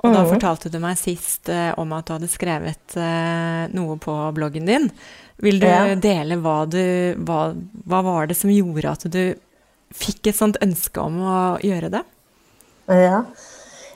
Og 0.00 0.10
mm. 0.10 0.16
da 0.16 0.26
fortalte 0.26 0.72
du 0.72 0.78
meg 0.82 0.98
sist 0.98 1.50
eh, 1.52 1.70
om 1.80 1.92
at 1.96 2.08
du 2.08 2.16
hadde 2.16 2.32
skrevet 2.32 2.96
eh, 2.98 3.64
noe 3.76 3.98
på 4.00 4.14
bloggen 4.36 4.68
din. 4.68 4.88
Vil 5.40 5.60
du 5.60 5.68
ja. 5.68 5.94
dele 5.96 6.40
hva 6.40 6.64
du 6.68 6.80
hva, 7.24 7.52
hva 7.88 8.00
var 8.04 8.28
det 8.28 8.36
som 8.36 8.52
gjorde 8.52 8.96
at 8.96 9.06
du 9.12 9.22
fikk 9.96 10.30
et 10.30 10.38
sånt 10.38 10.58
ønske 10.64 11.02
om 11.02 11.20
å 11.20 11.36
gjøre 11.64 11.92
det? 11.92 12.02
Ja. 12.90 13.22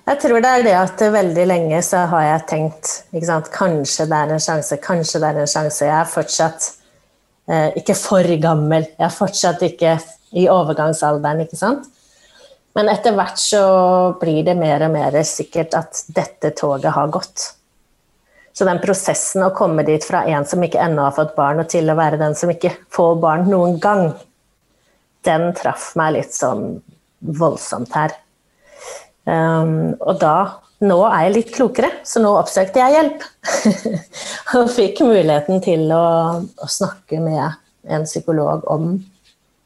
Jeg 0.04 0.20
tror 0.20 0.42
det 0.44 0.50
er 0.52 0.64
det 0.66 0.74
at 0.76 1.00
veldig 1.14 1.44
lenge 1.48 1.78
så 1.82 2.02
har 2.12 2.26
jeg 2.26 2.46
tenkt 2.50 2.90
sant? 3.24 3.48
Kanskje 3.54 4.04
det 4.10 4.18
er 4.18 4.34
en 4.34 4.42
sjanse, 4.42 4.76
kanskje 4.84 5.20
det 5.22 5.30
er 5.30 5.40
en 5.40 5.48
sjanse. 5.50 5.86
Jeg 5.86 5.96
er 5.96 6.10
fortsatt 6.12 6.66
eh, 7.48 7.70
ikke 7.80 7.96
for 7.96 8.28
gammel. 8.42 8.84
Jeg 8.92 9.06
er 9.08 9.14
fortsatt 9.16 9.64
ikke 9.64 9.96
i 10.36 10.44
overgangsalderen, 10.52 11.40
ikke 11.46 11.58
sant. 11.58 11.88
Men 12.74 12.90
etter 12.90 13.14
hvert 13.16 13.38
så 13.40 13.64
blir 14.20 14.42
det 14.44 14.56
mer 14.58 14.82
og 14.84 14.92
mer 14.92 15.16
sikkert 15.24 15.76
at 15.78 16.02
dette 16.12 16.50
toget 16.58 16.92
har 16.92 17.12
gått. 17.14 17.46
Så 18.54 18.66
den 18.68 18.82
prosessen 18.82 19.42
å 19.46 19.54
komme 19.54 19.86
dit 19.86 20.04
fra 20.04 20.24
en 20.30 20.44
som 20.46 20.62
ikke 20.62 20.82
ennå 20.82 21.06
har 21.06 21.14
fått 21.16 21.32
barn, 21.38 21.62
og 21.62 21.70
til 21.72 21.88
å 21.90 21.96
være 21.98 22.20
den 22.20 22.36
som 22.38 22.52
ikke 22.52 22.74
får 22.92 23.16
barn 23.22 23.48
noen 23.50 23.80
gang, 23.82 24.12
den 25.24 25.48
traff 25.56 25.94
meg 25.98 26.18
litt 26.18 26.36
sånn 26.36 26.76
voldsomt 27.24 27.94
her. 27.96 28.12
Um, 29.24 29.94
og 30.04 30.18
da 30.20 30.36
nå 30.84 30.98
er 31.06 31.26
jeg 31.26 31.34
litt 31.34 31.52
klokere, 31.54 31.90
så 32.04 32.20
nå 32.20 32.32
oppsøkte 32.36 32.82
jeg 32.82 32.96
hjelp. 32.96 33.24
og 34.58 34.70
fikk 34.74 35.04
muligheten 35.06 35.62
til 35.64 35.86
å, 35.94 36.06
å, 36.44 36.68
snakke 36.68 37.20
med 37.22 37.94
en 37.94 38.06
psykolog 38.08 38.66
om 38.70 38.96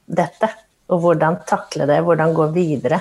dette. 0.07 0.51
Og 0.93 1.03
hvordan 1.03 1.41
takle 1.49 1.89
det, 1.91 1.99
hvordan 2.05 2.37
gå 2.37 2.49
videre. 2.55 3.01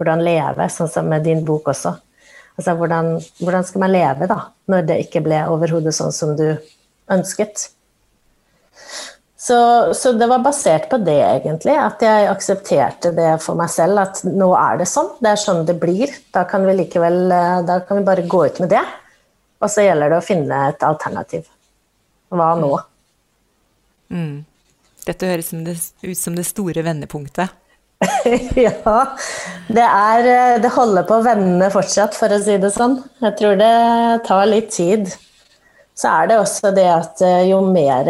Hvordan 0.00 0.24
leve, 0.26 0.66
sånn 0.72 0.90
som 0.90 1.06
med 1.08 1.24
din 1.26 1.44
bok 1.46 1.70
også. 1.70 1.94
Altså, 2.54 2.74
hvordan, 2.78 3.14
hvordan 3.42 3.66
skal 3.66 3.84
man 3.84 3.94
leve 3.94 4.28
da, 4.30 4.40
når 4.70 4.88
det 4.88 4.98
ikke 5.06 5.22
ble 5.24 5.40
overhodet 5.50 5.94
sånn 5.94 6.14
som 6.14 6.34
du 6.38 6.48
ønsket? 7.10 7.68
Så, 9.44 9.94
så, 9.94 10.12
det 10.12 10.26
var 10.26 10.40
basert 10.40 10.86
på 10.88 10.96
det, 11.04 11.20
egentlig. 11.20 11.74
At 11.76 12.00
jeg 12.00 12.28
aksepterte 12.30 13.10
det 13.12 13.34
for 13.44 13.58
meg 13.60 13.68
selv. 13.68 14.00
At 14.00 14.22
nå 14.24 14.46
er 14.56 14.78
det 14.80 14.86
sånn. 14.88 15.10
Det 15.20 15.34
er 15.34 15.40
sånn 15.40 15.66
det 15.68 15.74
blir. 15.82 16.12
Da 16.32 16.46
kan 16.48 16.64
vi 16.64 16.72
likevel 16.78 17.18
eh, 17.28 17.58
Da 17.68 17.82
kan 17.84 18.00
vi 18.00 18.06
bare 18.06 18.24
gå 18.24 18.40
ut 18.46 18.60
med 18.64 18.70
det. 18.72 18.80
Og 19.60 19.68
så 19.68 19.84
gjelder 19.84 20.14
det 20.14 20.20
å 20.22 20.24
finne 20.24 20.60
et 20.70 20.86
alternativ. 20.88 21.44
Hva 22.32 22.46
nå? 22.56 22.70
Mm. 24.14 24.46
Dette 25.04 25.28
høres 25.28 25.52
ut 25.52 26.16
som 26.16 26.38
det 26.38 26.46
store 26.48 26.84
vendepunktet. 26.86 27.52
ja. 28.64 28.96
Det, 29.68 29.84
er, 29.84 30.30
eh, 30.30 30.54
det 30.64 30.70
holder 30.72 31.04
på 31.04 31.18
å 31.18 31.26
vende 31.26 31.68
fortsatt, 31.74 32.16
for 32.16 32.32
å 32.32 32.40
si 32.40 32.56
det 32.62 32.72
sånn. 32.72 32.96
Jeg 33.20 33.36
tror 33.42 33.60
det 33.60 33.76
tar 34.24 34.48
litt 34.48 34.72
tid. 34.72 35.12
Så 35.92 36.08
er 36.14 36.32
det 36.32 36.40
også 36.40 36.72
det 36.80 36.88
at 36.94 37.20
eh, 37.28 37.42
jo 37.50 37.60
mer 37.68 38.08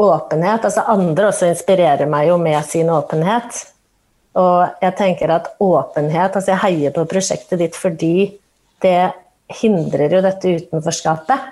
åpenhet. 0.00 0.64
Altså 0.64 0.84
andre 0.90 1.30
også 1.30 1.50
inspirerer 1.52 2.08
meg 2.10 2.28
jo 2.30 2.38
med 2.40 2.60
sin 2.68 2.90
åpenhet. 2.92 3.64
Og 4.38 4.80
jeg 4.80 4.96
tenker 4.96 5.28
at 5.28 5.50
åpenhet 5.60 6.38
Altså 6.38 6.54
jeg 6.54 6.62
heier 6.62 6.94
på 6.94 7.04
prosjektet 7.04 7.60
ditt 7.60 7.74
fordi 7.76 8.30
det 8.80 9.12
hindrer 9.60 10.14
jo 10.16 10.22
dette 10.24 10.54
utenforskapet. 10.56 11.50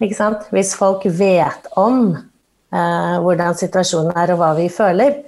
Ikke 0.00 0.16
sant? 0.16 0.46
Hvis 0.54 0.72
folk 0.78 1.04
vet 1.04 1.66
om 1.80 2.14
eh, 2.14 3.16
hvordan 3.20 3.58
situasjonen 3.58 4.14
er 4.16 4.32
og 4.32 4.40
hva 4.40 4.52
vi 4.56 4.68
føler, 4.72 5.18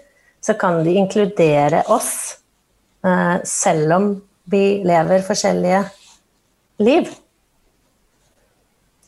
så 0.42 0.54
kan 0.58 0.80
de 0.86 0.94
inkludere 0.96 1.82
oss 1.92 2.38
eh, 3.04 3.42
selv 3.44 3.96
om 3.98 4.08
vi 4.52 4.80
lever 4.86 5.26
forskjellige 5.26 5.82
liv. 6.86 7.10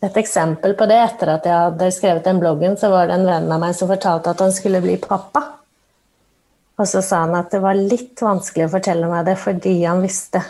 Et 0.04 0.16
eksempel 0.20 0.74
på 0.76 0.86
det, 0.90 0.98
etter 1.00 1.30
at 1.32 1.46
jeg 1.48 1.54
hadde 1.54 1.90
skrevet 1.94 2.26
den 2.26 2.40
bloggen, 2.42 2.76
så 2.76 2.90
var 2.92 3.08
det 3.08 3.16
en 3.16 3.28
venn 3.28 3.52
av 3.54 3.62
meg 3.62 3.76
som 3.76 3.88
fortalte 3.88 4.34
at 4.34 4.42
han 4.44 4.52
skulle 4.52 4.82
bli 4.84 4.98
pappa. 5.00 5.42
Og 6.74 6.88
så 6.90 7.00
sa 7.04 7.22
han 7.22 7.36
at 7.38 7.52
det 7.54 7.62
var 7.62 7.78
litt 7.78 8.20
vanskelig 8.20 8.66
å 8.66 8.74
fortelle 8.74 9.08
meg 9.08 9.24
det 9.28 9.38
fordi 9.40 9.76
han 9.84 10.02
visste 10.02 10.42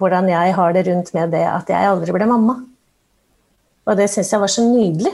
hvordan 0.00 0.30
jeg 0.32 0.54
har 0.56 0.72
det 0.72 0.86
rundt 0.86 1.10
med 1.12 1.34
det 1.36 1.44
at 1.44 1.68
jeg 1.68 1.88
aldri 1.90 2.14
ble 2.16 2.26
mamma. 2.30 2.56
Og 3.84 3.98
det 3.98 4.08
syns 4.10 4.32
jeg 4.32 4.40
var 4.40 4.52
så 4.52 4.64
nydelig. 4.64 5.12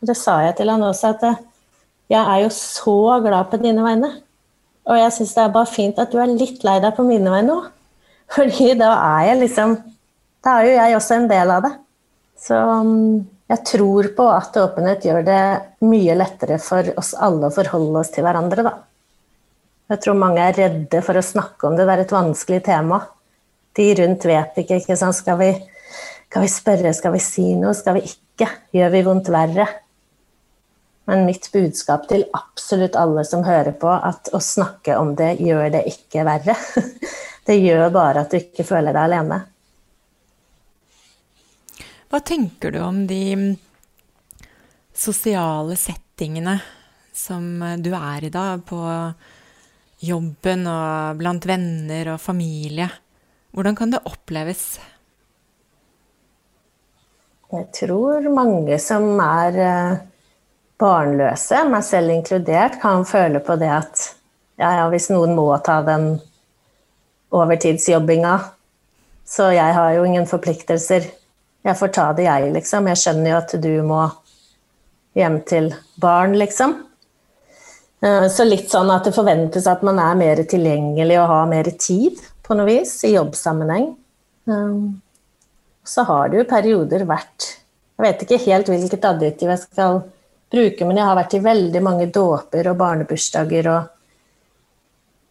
Og 0.00 0.08
det 0.08 0.16
sa 0.16 0.38
jeg 0.46 0.56
til 0.58 0.72
han 0.72 0.86
også, 0.86 1.12
at 1.12 1.44
jeg 2.08 2.22
er 2.22 2.44
jo 2.46 2.50
så 2.54 3.18
glad 3.24 3.50
på 3.50 3.60
dine 3.60 3.84
vegne. 3.84 4.10
Og 4.88 4.96
jeg 4.96 5.12
syns 5.18 5.34
det 5.36 5.44
er 5.44 5.52
bare 5.52 5.68
fint 5.68 6.00
at 6.00 6.10
du 6.12 6.16
er 6.22 6.32
litt 6.32 6.64
lei 6.64 6.78
deg 6.80 6.96
på 6.96 7.04
mine 7.04 7.32
vegne 7.34 7.58
òg. 7.58 7.68
Fordi 8.32 8.72
da 8.80 8.94
er 8.96 9.30
jeg 9.30 9.44
liksom 9.44 9.78
Da 10.44 10.52
er 10.60 10.68
jo 10.68 10.74
jeg 10.76 10.94
også 10.94 11.14
en 11.16 11.24
del 11.28 11.50
av 11.50 11.64
det. 11.64 11.70
Så 12.38 12.54
mm, 12.54 13.26
jeg 13.50 13.64
tror 13.66 14.10
på 14.16 14.26
at 14.30 14.56
åpenhet 14.60 15.06
gjør 15.08 15.24
det 15.26 15.42
mye 15.88 16.16
lettere 16.18 16.58
for 16.62 16.92
oss 17.00 17.14
alle 17.18 17.48
å 17.48 17.54
forholde 17.54 18.02
oss 18.02 18.12
til 18.14 18.26
hverandre, 18.26 18.64
da. 18.66 18.74
Jeg 19.88 20.02
tror 20.04 20.18
mange 20.20 20.44
er 20.44 20.56
redde 20.56 21.00
for 21.04 21.16
å 21.16 21.24
snakke 21.24 21.64
om 21.64 21.76
det, 21.76 21.86
det 21.88 21.94
er 21.94 22.04
et 22.04 22.12
vanskelig 22.12 22.60
tema. 22.66 23.00
De 23.78 23.86
rundt 23.96 24.26
vet 24.28 24.60
ikke, 24.60 24.82
ikke 24.82 24.96
sant. 25.00 25.16
Skal 25.16 25.38
vi, 25.40 25.52
skal 26.28 26.44
vi 26.44 26.50
spørre, 26.52 26.92
skal 26.96 27.14
vi 27.14 27.22
si 27.24 27.46
noe, 27.56 27.72
skal 27.76 27.96
vi 27.96 28.04
ikke? 28.10 28.50
Gjør 28.76 28.92
vi 28.92 29.04
vondt 29.06 29.30
verre? 29.32 29.64
Men 31.08 31.24
mitt 31.24 31.48
budskap 31.54 32.04
til 32.10 32.26
absolutt 32.36 32.98
alle 33.00 33.24
som 33.24 33.46
hører 33.46 33.72
på, 33.80 33.88
at 33.88 34.28
å 34.36 34.42
snakke 34.44 34.98
om 35.00 35.14
det 35.16 35.38
gjør 35.40 35.70
det 35.78 35.86
ikke 35.88 36.26
verre. 36.28 36.58
Det 37.48 37.54
gjør 37.56 37.86
bare 37.88 38.20
at 38.20 38.34
du 38.34 38.36
ikke 38.36 38.60
føler 38.68 38.92
deg 38.92 39.06
alene. 39.06 39.38
Hva 42.08 42.22
tenker 42.24 42.72
du 42.72 42.78
om 42.80 43.02
de 43.06 43.22
mm, 43.36 43.48
sosiale 44.96 45.74
settingene 45.76 46.54
som 47.12 47.62
eh, 47.62 47.76
du 47.76 47.90
er 47.92 48.24
i 48.24 48.30
da, 48.32 48.54
på 48.64 48.78
jobben 50.00 50.64
og 50.72 51.18
blant 51.20 51.48
venner 51.50 52.14
og 52.14 52.22
familie? 52.22 52.88
Hvordan 53.52 53.76
kan 53.76 53.92
det 53.92 54.00
oppleves? 54.08 54.78
Jeg 57.52 57.68
tror 57.76 58.30
mange 58.32 58.80
som 58.80 59.10
er 59.24 59.60
eh, 59.66 60.00
barnløse, 60.80 61.60
meg 61.68 61.84
selv 61.84 62.16
inkludert, 62.16 62.80
kan 62.80 63.04
føle 63.08 63.44
på 63.44 63.60
det 63.60 63.72
at 63.82 64.08
ja, 64.56 64.72
ja, 64.80 64.88
hvis 64.88 65.12
noen 65.12 65.36
må 65.36 65.50
ta 65.60 65.82
den 65.84 66.14
overtidsjobbinga, 67.36 68.34
så 69.28 69.52
jeg 69.52 69.76
har 69.76 69.92
jo 69.92 70.08
ingen 70.08 70.24
forpliktelser 70.28 71.17
jeg 71.68 71.78
får 71.78 71.92
ta 71.94 72.08
det, 72.16 72.26
jeg, 72.26 72.50
liksom. 72.54 72.88
Jeg 72.90 73.00
skjønner 73.02 73.30
jo 73.30 73.38
at 73.38 73.54
du 73.62 73.72
må 73.86 74.02
hjem 75.18 75.40
til 75.48 75.72
barn, 76.00 76.36
liksom. 76.38 76.76
Eh, 78.04 78.26
så 78.30 78.46
litt 78.46 78.70
sånn 78.70 78.90
at 78.94 79.08
det 79.08 79.16
forventes 79.16 79.66
at 79.70 79.84
man 79.86 79.98
er 80.02 80.18
mer 80.18 80.42
tilgjengelig 80.48 81.18
og 81.22 81.32
har 81.32 81.50
mer 81.50 81.70
tid, 81.80 82.20
på 82.46 82.56
noe 82.56 82.68
vis, 82.68 82.94
i 83.04 83.14
jobbsammenheng. 83.16 83.90
Eh, 84.48 84.76
så 85.88 86.04
har 86.08 86.28
det 86.28 86.42
jo 86.42 86.50
perioder 86.50 87.08
vært 87.08 87.54
Jeg 87.98 88.04
vet 88.04 88.20
ikke 88.22 88.36
helt 88.44 88.68
hvilket 88.70 89.06
adjektiv 89.08 89.48
jeg 89.50 89.58
skal 89.58 89.96
bruke, 90.54 90.84
men 90.86 91.00
jeg 91.00 91.06
har 91.08 91.16
vært 91.18 91.32
i 91.34 91.40
veldig 91.42 91.80
mange 91.82 92.04
dåper 92.14 92.68
og 92.70 92.76
barnebursdager 92.78 93.66
og 93.72 93.88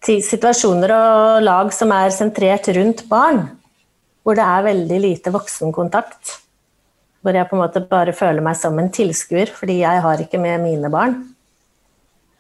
situasjoner 0.04 0.92
og 0.92 1.46
lag 1.46 1.72
som 1.72 1.94
er 1.96 2.12
sentrert 2.12 2.68
rundt 2.76 3.06
barn 3.08 3.46
hvor 4.28 4.36
det 4.36 4.44
er 4.44 4.66
veldig 4.66 4.98
lite 5.00 5.32
voksenkontakt. 5.32 6.34
Hvor 7.24 7.38
jeg 7.38 7.48
på 7.48 7.56
en 7.56 7.62
måte 7.62 7.82
bare 7.88 8.12
føler 8.12 8.44
meg 8.44 8.58
som 8.60 8.76
en 8.76 8.92
tilskuer, 8.92 9.54
fordi 9.56 9.78
jeg 9.80 10.02
har 10.04 10.20
ikke 10.20 10.42
med 10.44 10.66
mine 10.66 10.92
barn. 10.92 11.16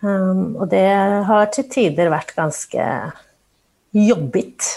Um, 0.03 0.59
og 0.59 0.67
det 0.73 0.83
har 1.29 1.47
til 1.55 1.69
tider 1.71 2.11
vært 2.11 2.35
ganske 2.35 2.89
jobbigt. 3.95 4.67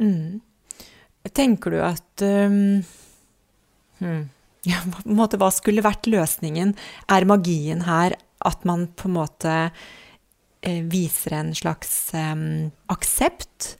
Mm. 0.00 0.40
Tenker 1.36 1.76
du 1.76 1.78
at 1.84 2.24
um, 2.24 2.80
hmm, 4.00 4.26
ja, 4.72 4.80
på 4.88 5.04
en 5.04 5.20
måte, 5.20 5.36
Hva 5.36 5.52
skulle 5.52 5.84
vært 5.84 6.08
løsningen? 6.08 6.72
Er 7.12 7.28
magien 7.28 7.84
her 7.84 8.16
at 8.40 8.64
man 8.64 8.88
på 8.96 9.10
en 9.10 9.18
måte 9.20 9.56
eh, 9.68 10.80
viser 10.88 11.42
en 11.42 11.52
slags 11.56 12.06
um, 12.16 12.70
aksept? 12.88 13.76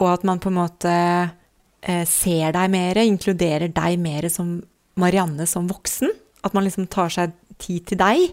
Og 0.00 0.14
at 0.14 0.24
man 0.26 0.40
på 0.42 0.50
en 0.50 0.58
måte 0.58 0.94
eh, 0.94 2.04
ser 2.08 2.56
deg 2.56 2.72
mer, 2.72 3.00
inkluderer 3.04 3.72
deg 3.74 4.00
mer 4.00 4.28
som 4.32 4.58
Marianne 5.00 5.46
som 5.48 5.68
voksen? 5.70 6.12
At 6.44 6.56
man 6.56 6.66
liksom 6.66 6.88
tar 6.90 7.12
seg 7.12 7.36
tid 7.60 7.86
til 7.90 8.00
deg? 8.00 8.32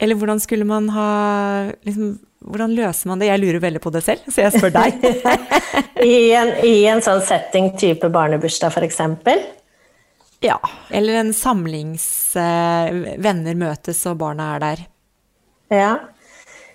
Eller 0.00 0.18
hvordan 0.18 0.40
skulle 0.42 0.66
man 0.66 0.88
ha 0.90 1.08
liksom, 1.86 2.16
Hvordan 2.44 2.74
løser 2.76 3.08
man 3.08 3.22
det? 3.22 3.30
Jeg 3.30 3.40
lurer 3.40 3.62
veldig 3.62 3.80
på 3.80 3.92
det 3.94 4.02
selv, 4.04 4.24
så 4.28 4.42
jeg 4.42 4.52
spør 4.58 4.72
deg. 4.74 4.98
I, 6.04 6.16
en, 6.36 6.50
I, 6.60 6.74
en, 6.92 7.00
sånn 7.00 7.22
setting 7.24 7.70
type 7.80 8.10
barnebursdag, 8.12 8.74
f.eks.? 8.74 8.98
Ja. 10.44 10.58
Eller 10.92 11.22
en 11.22 11.32
samlings... 11.32 12.04
Eh, 12.36 13.16
venner 13.24 13.56
møtes, 13.56 14.02
og 14.10 14.18
barna 14.20 14.50
er 14.58 14.60
der. 14.66 14.84
Ja. 15.72 15.94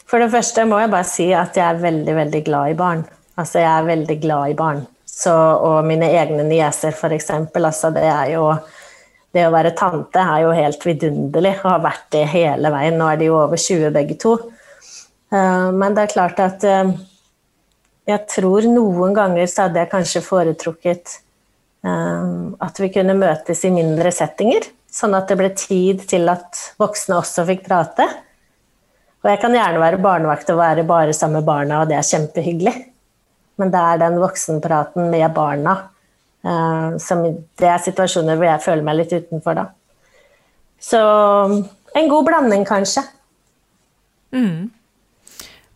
For 0.09 0.17
det 0.17 0.31
første 0.33 0.65
må 0.65 0.79
jeg 0.81 0.89
bare 0.89 1.05
si 1.05 1.29
at 1.37 1.59
jeg 1.59 1.67
er 1.67 1.83
veldig, 1.83 2.17
veldig 2.23 2.41
glad 2.49 2.73
i 2.73 2.77
barn. 2.79 3.05
Altså, 3.39 3.61
jeg 3.61 3.71
er 3.71 3.87
veldig 3.87 4.17
glad 4.21 4.51
i 4.51 4.57
barn. 4.57 4.83
Så, 5.07 5.33
og 5.33 5.87
mine 5.87 6.09
egne 6.15 6.45
nieser, 6.47 6.95
f.eks. 6.95 7.31
Altså, 7.31 7.91
det 7.95 8.05
er 8.07 8.35
jo 8.35 8.51
Det 9.29 9.43
å 9.45 9.51
være 9.53 9.75
tante 9.77 10.17
er 10.17 10.39
jo 10.41 10.53
helt 10.57 10.85
vidunderlig, 10.87 11.51
og 11.59 11.67
har 11.69 11.81
vært 11.83 12.07
det 12.15 12.23
hele 12.31 12.71
veien. 12.73 12.95
Nå 12.97 13.11
er 13.11 13.19
de 13.19 13.27
jo 13.27 13.35
over 13.37 13.61
20 13.61 13.91
begge 13.93 14.15
to. 14.17 14.31
Uh, 15.29 15.69
men 15.69 15.93
det 15.93 16.07
er 16.07 16.13
klart 16.15 16.41
at 16.41 16.65
uh, 16.65 16.89
jeg 18.09 18.25
tror 18.33 18.65
noen 18.65 19.13
ganger 19.13 19.45
så 19.45 19.67
hadde 19.67 19.83
jeg 19.83 19.91
kanskje 19.91 20.23
foretrukket 20.25 21.13
uh, 21.85 22.57
at 22.65 22.81
vi 22.81 22.89
kunne 22.95 23.19
møtes 23.21 23.61
i 23.69 23.73
mindre 23.75 24.09
settinger. 24.09 24.65
Sånn 24.89 25.13
at 25.13 25.29
det 25.29 25.37
ble 25.37 25.53
tid 25.53 26.07
til 26.09 26.25
at 26.33 26.63
voksne 26.81 27.21
også 27.21 27.45
fikk 27.51 27.67
prate. 27.69 28.09
Og 29.21 29.29
jeg 29.29 29.43
kan 29.45 29.53
gjerne 29.53 29.85
være 29.85 30.01
barnevakt 30.01 30.49
og 30.49 30.63
være 30.63 30.89
bare 30.89 31.13
sammen 31.13 31.43
med 31.43 31.51
barna, 31.53 31.83
og 31.83 31.93
det 31.93 32.01
er 32.01 32.09
kjempehyggelig. 32.15 32.79
Men 33.59 33.73
det 33.73 33.83
er 33.83 34.01
den 34.01 34.17
voksenpraten 34.21 35.09
med 35.11 35.27
barna 35.35 35.75
uh, 36.47 36.95
som 37.01 37.25
Det 37.59 37.67
er 37.67 37.83
situasjoner 37.83 38.39
hvor 38.39 38.47
jeg 38.47 38.65
føler 38.65 38.87
meg 38.87 39.01
litt 39.01 39.15
utenfor, 39.15 39.59
da. 39.59 39.67
Så 40.79 40.99
en 41.99 42.11
god 42.11 42.27
blanding, 42.27 42.63
kanskje. 42.67 43.03
Mm. 44.31 44.69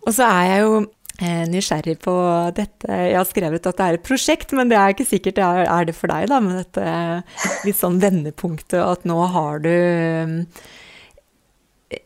Og 0.06 0.13
så 0.15 0.28
er 0.28 0.46
jeg 0.48 0.62
jo 0.63 0.76
eh, 1.24 1.43
nysgjerrig 1.50 1.96
på 2.04 2.13
dette 2.56 3.00
Jeg 3.10 3.17
har 3.17 3.26
skrevet 3.28 3.65
at 3.67 3.80
det 3.80 3.88
er 3.88 3.98
et 3.98 4.06
prosjekt, 4.06 4.54
men 4.56 4.69
det 4.69 4.78
er 4.80 4.93
ikke 4.93 5.08
sikkert 5.10 5.39
det 5.39 5.48
er, 5.48 5.65
er 5.65 5.89
det 5.89 5.98
for 5.98 6.12
deg, 6.12 6.30
da. 6.32 6.39
Med 6.43 6.62
dette 6.62 7.65
litt 7.67 7.80
sånn 7.80 8.00
vendepunktet 8.04 8.80
at 8.84 9.08
nå 9.10 9.19
har 9.36 9.63
du 9.63 9.74
mm, 9.74 10.38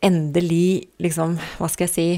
endelig 0.04 0.88
liksom, 1.02 1.38
hva 1.58 1.70
skal 1.72 1.88
jeg 1.88 1.94
si 1.94 2.08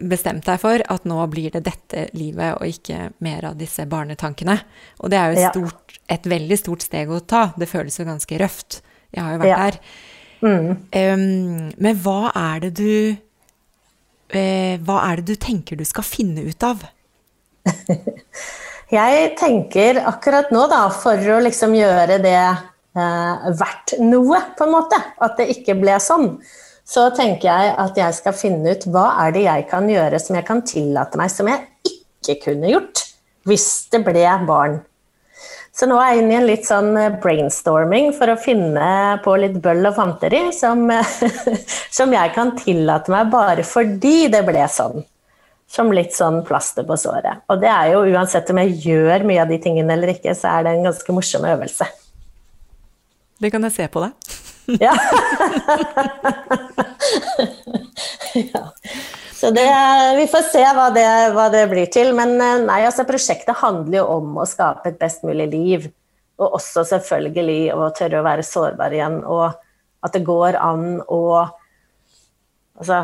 bestemt 0.00 0.44
deg 0.46 0.60
for 0.60 0.82
at 0.92 1.06
nå 1.08 1.18
blir 1.32 1.54
det 1.54 1.62
dette 1.64 2.06
livet 2.18 2.58
og 2.58 2.68
ikke 2.68 3.10
mer 3.24 3.50
av 3.50 3.58
disse 3.60 3.86
barnetankene. 3.88 4.56
Og 5.00 5.12
det 5.12 5.18
er 5.20 5.32
jo 5.32 5.50
stort, 5.54 5.98
et 6.10 6.28
veldig 6.28 6.58
stort 6.60 6.84
steg 6.84 7.10
å 7.12 7.22
ta. 7.24 7.48
Det 7.56 7.68
føles 7.70 7.96
jo 8.00 8.08
ganske 8.08 8.40
røft. 8.42 8.80
Jeg 9.14 9.24
har 9.24 9.34
jo 9.34 9.42
vært 9.42 9.50
ja. 9.50 9.60
der. 9.64 9.80
Mm. 10.40 10.68
Um, 10.94 11.72
men 11.76 12.00
hva 12.00 12.32
er 12.32 12.62
det 12.64 12.70
du 12.78 12.92
uh, 13.12 14.74
Hva 14.80 14.94
er 15.10 15.20
det 15.20 15.34
du 15.34 15.34
tenker 15.36 15.76
du 15.76 15.84
skal 15.84 16.06
finne 16.06 16.46
ut 16.46 16.64
av? 16.64 16.86
Jeg 18.90 19.34
tenker 19.38 20.00
akkurat 20.08 20.48
nå, 20.50 20.64
da, 20.70 20.86
for 20.90 21.14
å 21.14 21.42
liksom 21.44 21.76
gjøre 21.76 22.16
det 22.24 22.40
uh, 22.40 23.50
verdt 23.54 23.94
noe, 24.02 24.40
på 24.58 24.66
en 24.66 24.72
måte, 24.72 24.98
at 25.22 25.36
det 25.38 25.46
ikke 25.52 25.76
ble 25.78 25.94
sånn, 26.02 26.32
så 26.90 27.06
tenker 27.14 27.46
jeg 27.46 27.74
at 27.78 27.98
jeg 27.98 28.16
skal 28.16 28.34
finne 28.34 28.74
ut 28.74 28.86
hva 28.90 29.12
er 29.24 29.34
det 29.36 29.44
jeg 29.46 29.66
kan 29.70 29.86
gjøre 29.90 30.18
som 30.18 30.38
jeg 30.38 30.46
kan 30.48 30.62
tillate 30.66 31.20
meg, 31.20 31.30
som 31.30 31.50
jeg 31.50 31.62
ikke 31.86 32.40
kunne 32.48 32.72
gjort 32.72 33.04
hvis 33.48 33.66
det 33.92 34.02
ble 34.04 34.24
barn. 34.48 34.80
Så 35.70 35.86
nå 35.88 35.96
er 36.02 36.10
jeg 36.10 36.24
inne 36.24 36.34
i 36.34 36.38
en 36.40 36.48
litt 36.48 36.66
sånn 36.66 36.90
eh, 36.98 37.14
brainstorming 37.22 38.10
for 38.16 38.32
å 38.32 38.40
finne 38.42 39.20
på 39.24 39.36
litt 39.38 39.56
bøll 39.62 39.86
og 39.86 39.94
fanteri 39.96 40.42
som, 40.52 40.82
som 41.98 42.12
jeg 42.12 42.34
kan 42.34 42.52
tillate 42.58 43.14
meg 43.14 43.30
bare 43.32 43.64
fordi 43.64 44.26
det 44.32 44.42
ble 44.48 44.66
sånn. 44.68 45.06
Som 45.70 45.94
litt 45.94 46.10
sånn 46.16 46.42
plaster 46.42 46.82
på 46.84 46.98
såret. 46.98 47.46
Og 47.46 47.62
det 47.62 47.70
er 47.70 47.92
jo 47.94 48.02
uansett 48.10 48.50
om 48.50 48.58
jeg 48.64 48.80
gjør 48.90 49.28
mye 49.30 49.44
av 49.46 49.54
de 49.54 49.60
tingene 49.62 49.94
eller 49.94 50.16
ikke, 50.16 50.34
så 50.34 50.56
er 50.56 50.66
det 50.66 50.74
en 50.74 50.88
ganske 50.90 51.14
morsom 51.14 51.46
øvelse. 51.46 51.86
Det 53.40 53.54
kan 53.54 53.62
jeg 53.70 53.78
se 53.78 53.86
på 53.94 54.02
deg. 54.02 54.32
Ja. 54.80 54.94
ja. 58.34 58.64
Så 59.40 59.50
det, 59.50 59.66
vi 60.16 60.26
får 60.26 60.42
se 60.52 60.62
hva 60.76 60.90
det, 60.94 61.06
hva 61.34 61.46
det, 61.48 61.64
blir 61.70 61.88
til. 61.92 62.12
Men 62.16 62.34
eh, 62.36 62.58
nei, 62.66 62.82
altså, 62.84 63.06
prosjektet 63.08 63.56
handler 63.62 64.02
jo 64.02 64.04
om 64.18 64.36
å 64.42 64.46
skape 64.48 64.92
et 64.92 64.98
best 65.00 65.24
mulig 65.24 65.48
liv. 65.54 65.86
Og 66.40 66.58
også 66.60 66.84
selvfølgelig 66.88 67.72
å 67.72 67.88
tørre 67.96 68.20
å 68.20 68.26
være 68.26 68.44
sårbar 68.44 68.94
igjen. 68.96 69.18
Og 69.24 69.48
at 70.04 70.16
det 70.16 70.26
går 70.28 70.60
an 70.60 71.00
å 71.08 71.22
Altså 72.80 73.02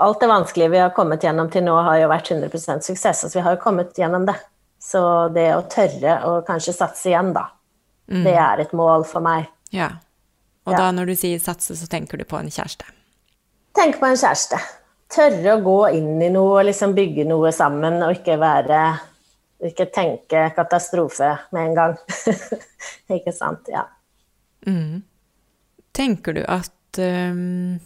Alt 0.00 0.20
det 0.22 0.28
vanskelige 0.30 0.70
vi 0.72 0.78
har 0.80 0.92
kommet 0.96 1.24
gjennom 1.24 1.48
til 1.52 1.64
nå, 1.64 1.74
har 1.84 1.98
jo 2.00 2.08
vært 2.08 2.30
100 2.32 2.84
suksess. 2.84 3.24
Altså, 3.24 3.34
vi 3.38 3.42
har 3.44 3.56
jo 3.56 3.60
kommet 3.60 3.96
gjennom 3.96 4.24
det. 4.28 4.36
Så 4.80 5.00
det 5.32 5.48
å 5.56 5.64
tørre 5.72 6.16
å 6.28 6.32
kanskje 6.44 6.74
satse 6.76 7.08
igjen, 7.10 7.32
da, 7.36 7.46
mm. 8.12 8.22
det 8.24 8.34
er 8.36 8.62
et 8.64 8.74
mål 8.76 9.06
for 9.08 9.24
meg. 9.24 9.48
Ja. 9.72 9.88
Og 10.66 10.74
ja. 10.74 10.82
da 10.82 10.92
når 10.94 11.12
du 11.12 11.16
sier 11.18 11.42
satse, 11.42 11.76
så 11.78 11.86
tenker 11.90 12.18
du 12.18 12.26
på 12.26 12.38
en 12.40 12.50
kjæreste? 12.50 12.88
Tenk 13.76 14.00
på 14.00 14.08
en 14.08 14.18
kjæreste. 14.18 14.58
Tørre 15.12 15.54
å 15.54 15.62
gå 15.62 15.80
inn 15.94 16.22
i 16.22 16.30
noe 16.34 16.64
liksom 16.66 16.94
bygge 16.96 17.26
noe 17.28 17.52
sammen, 17.54 18.00
og 18.02 18.18
ikke 18.18 18.40
være 18.42 18.80
Ikke 19.66 19.86
tenke 19.88 20.50
katastrofe 20.52 21.30
med 21.56 21.70
en 21.70 21.76
gang. 21.76 21.92
ikke 23.16 23.32
sant? 23.32 23.70
Ja. 23.72 23.86
Mm. 24.66 25.00
Tenker 25.96 26.36
du 26.36 26.42
at 26.44 27.00
um, 27.00 27.78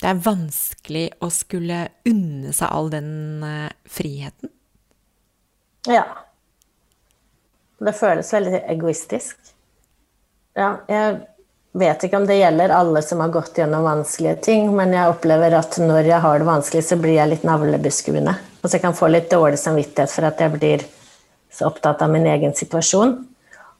det 0.00 0.08
er 0.08 0.22
vanskelig 0.24 1.04
å 1.20 1.28
skulle 1.28 1.82
unne 2.08 2.54
seg 2.56 2.72
all 2.72 2.88
den 2.94 3.10
uh, 3.44 3.68
friheten? 3.84 4.54
Ja. 5.90 6.06
Det 7.76 7.92
føles 7.92 8.32
veldig 8.32 8.62
egoistisk. 8.72 9.52
Ja, 10.56 10.78
jeg 10.88 11.20
vet 11.78 12.04
ikke 12.06 12.16
om 12.16 12.26
det 12.28 12.38
gjelder 12.38 12.72
alle 12.72 13.02
som 13.04 13.20
har 13.20 13.32
gått 13.34 13.58
gjennom 13.60 13.84
vanskelige 13.84 14.36
ting, 14.48 14.68
men 14.76 14.94
jeg 14.96 15.12
opplever 15.12 15.56
at 15.58 15.76
når 15.82 16.08
jeg 16.08 16.20
har 16.24 16.40
det 16.40 16.48
vanskelig, 16.48 16.82
så 16.88 16.98
blir 17.00 17.18
jeg 17.18 17.32
litt 17.32 17.46
navlebeskuende. 17.46 18.34
Og 18.62 18.68
så 18.68 18.78
jeg 18.78 18.84
kan 18.86 18.96
få 18.96 19.10
litt 19.12 19.28
dårlig 19.30 19.60
samvittighet 19.60 20.12
for 20.12 20.28
at 20.28 20.40
jeg 20.40 20.54
blir 20.56 20.84
så 21.52 21.68
opptatt 21.68 22.02
av 22.04 22.12
min 22.12 22.26
egen 22.32 22.56
situasjon. 22.56 23.14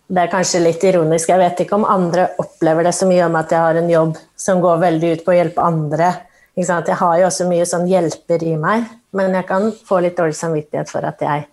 Det 0.07 0.23
er 0.23 0.31
kanskje 0.31 0.63
litt 0.63 0.85
ironisk, 0.87 1.33
jeg 1.33 1.43
vet 1.43 1.65
ikke 1.65 1.81
om 1.81 1.89
andre 1.89 2.29
opplever 2.39 2.87
det 2.87 2.95
så 2.95 3.09
mye 3.11 3.25
om 3.27 3.41
at 3.41 3.51
jeg 3.51 3.65
har 3.65 3.81
en 3.81 3.91
jobb 3.91 4.21
som 4.39 4.63
går 4.63 4.79
veldig 4.85 5.17
ut 5.17 5.25
på 5.27 5.35
å 5.35 5.39
hjelpe 5.41 5.65
andre. 5.67 6.13
Jeg 6.57 6.69
har 7.01 7.19
jo 7.21 7.27
også 7.27 7.49
mye 7.51 7.67
sånn 7.69 7.89
hjelper 7.91 8.45
i 8.47 8.55
meg, 8.61 8.87
men 9.17 9.35
jeg 9.35 9.49
kan 9.49 9.67
få 9.89 9.99
litt 10.05 10.17
dårlig 10.17 10.39
samvittighet 10.39 10.93
for 10.93 11.05
at 11.05 11.21
jeg 11.27 11.49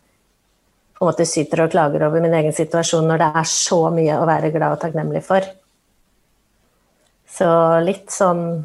på 0.94 1.04
en 1.04 1.10
måte 1.10 1.26
syter 1.28 1.66
og 1.66 1.74
klager 1.74 2.06
over 2.06 2.22
min 2.24 2.36
egen 2.38 2.54
situasjon 2.56 3.10
når 3.10 3.20
det 3.20 3.34
er 3.42 3.50
så 3.50 3.82
mye 3.92 4.22
å 4.22 4.30
være 4.30 4.54
glad 4.54 4.78
og 4.78 4.84
takknemlig 4.86 5.26
for. 5.26 5.44
Så 7.34 7.50
litt 7.86 8.14
sånn 8.14 8.64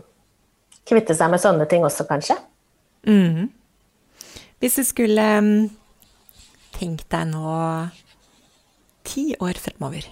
Kvitte 0.89 1.13
seg 1.13 1.29
med 1.29 1.41
sånne 1.43 1.67
ting 1.69 1.83
også, 1.85 2.07
kanskje. 2.09 2.33
Mm. 3.05 3.51
Hvis 4.57 4.79
du 4.81 4.85
skulle 4.89 5.27
um, 5.37 5.51
tenkt 6.73 7.11
deg 7.13 7.27
nå 7.29 7.59
ti 9.05 9.35
år 9.37 9.61
fremover, 9.61 10.07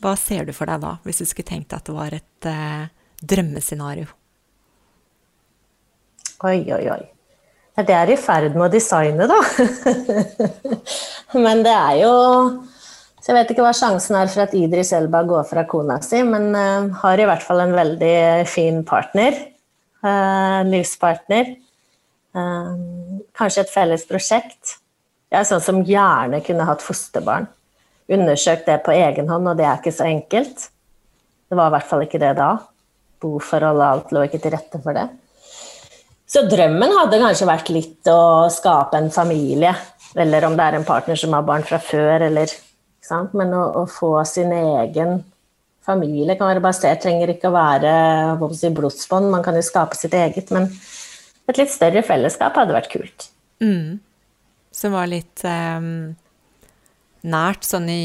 hva 0.00 0.14
ser 0.16 0.48
du 0.48 0.54
for 0.56 0.72
deg 0.72 0.80
da, 0.80 0.94
hvis 1.04 1.20
du 1.20 1.28
skulle 1.28 1.50
tenkt 1.50 1.76
at 1.76 1.84
det 1.84 1.94
var 1.94 2.16
et 2.16 2.48
eh, 2.48 2.88
drømmescenario? 3.20 4.08
Oi, 6.48 6.58
oi, 6.74 6.82
oi. 6.96 7.02
Det 7.76 7.94
er 7.96 8.10
i 8.10 8.18
ferd 8.20 8.56
med 8.56 8.66
å 8.66 8.72
designe, 8.72 9.28
da. 9.30 9.38
Men 11.44 11.62
det 11.64 11.76
er 11.76 12.00
jo 12.02 12.16
så 13.22 13.30
jeg 13.30 13.36
vet 13.38 13.52
ikke 13.54 13.62
hva 13.62 13.70
sjansen 13.76 14.16
er 14.18 14.30
for 14.32 14.42
at 14.42 14.54
Idris 14.58 14.90
Elba 14.96 15.20
går 15.28 15.44
fra 15.46 15.62
kona 15.70 16.00
si, 16.02 16.24
men 16.26 16.48
uh, 16.58 16.90
har 17.04 17.20
i 17.22 17.26
hvert 17.28 17.44
fall 17.46 17.62
en 17.62 17.74
veldig 17.76 18.16
fin 18.50 18.80
partner. 18.82 19.36
Uh, 20.02 20.66
livspartner. 20.66 21.52
Uh, 22.34 22.74
kanskje 23.38 23.62
et 23.62 23.70
felles 23.70 24.02
prosjekt. 24.08 24.80
Jeg 25.30 25.38
er 25.38 25.46
sånn 25.46 25.62
som 25.62 25.78
gjerne 25.86 26.42
kunne 26.42 26.66
hatt 26.66 26.82
fosterbarn. 26.82 27.46
Undersøkt 28.10 28.66
det 28.66 28.80
på 28.82 28.96
egen 28.96 29.30
hånd, 29.30 29.46
og 29.52 29.60
det 29.60 29.68
er 29.68 29.78
ikke 29.78 29.94
så 29.94 30.08
enkelt. 30.10 30.66
Det 31.46 31.58
var 31.60 31.70
i 31.70 31.76
hvert 31.76 31.88
fall 31.92 32.02
ikke 32.08 32.20
det 32.20 32.32
da. 32.40 32.50
Boforhold 33.22 33.78
og 33.78 33.86
alt 33.86 34.12
lå 34.16 34.26
ikke 34.26 34.42
til 34.42 34.56
rette 34.56 34.82
for 34.82 34.98
det. 34.98 35.06
Så 36.26 36.42
drømmen 36.50 36.96
hadde 36.96 37.22
kanskje 37.22 37.46
vært 37.46 37.70
litt 37.70 38.10
å 38.10 38.50
skape 38.50 38.98
en 38.98 39.14
familie. 39.14 39.76
Eller 40.18 40.48
om 40.48 40.58
det 40.58 40.66
er 40.66 40.80
en 40.80 40.90
partner 40.90 41.22
som 41.22 41.38
har 41.38 41.46
barn 41.46 41.62
fra 41.64 41.78
før, 41.78 42.26
eller 42.26 42.50
men 43.10 43.52
å, 43.56 43.62
å, 43.82 43.84
få 43.90 44.14
sin 44.28 44.52
egen 44.54 45.20
familie 45.82 46.36
kan 46.38 46.52
være 46.52 46.62
basert, 46.62 47.02
trenger 47.02 47.34
ikke 47.34 47.50
å 47.50 47.56
være 47.56 47.92
si, 48.54 48.70
blodsbånd, 48.70 49.30
man 49.32 49.42
kan 49.42 49.58
jo 49.58 49.64
skape 49.66 49.98
sitt 49.98 50.14
eget. 50.14 50.52
Men 50.54 50.70
et 51.50 51.58
litt 51.58 51.72
større 51.72 52.04
fellesskap 52.06 52.56
hadde 52.58 52.76
vært 52.76 52.92
kult. 52.92 53.28
Mm. 53.62 53.98
Som 54.72 54.94
var 54.94 55.10
litt 55.10 55.42
eh, 55.44 55.88
nært 57.34 57.66
sånn 57.66 57.88
i 57.90 58.04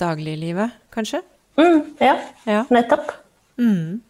dagliglivet, 0.00 0.80
kanskje? 0.94 1.20
Mm, 1.60 1.82
ja, 2.00 2.16
ja, 2.48 2.64
nettopp. 2.72 3.12
Mm. 3.60 4.00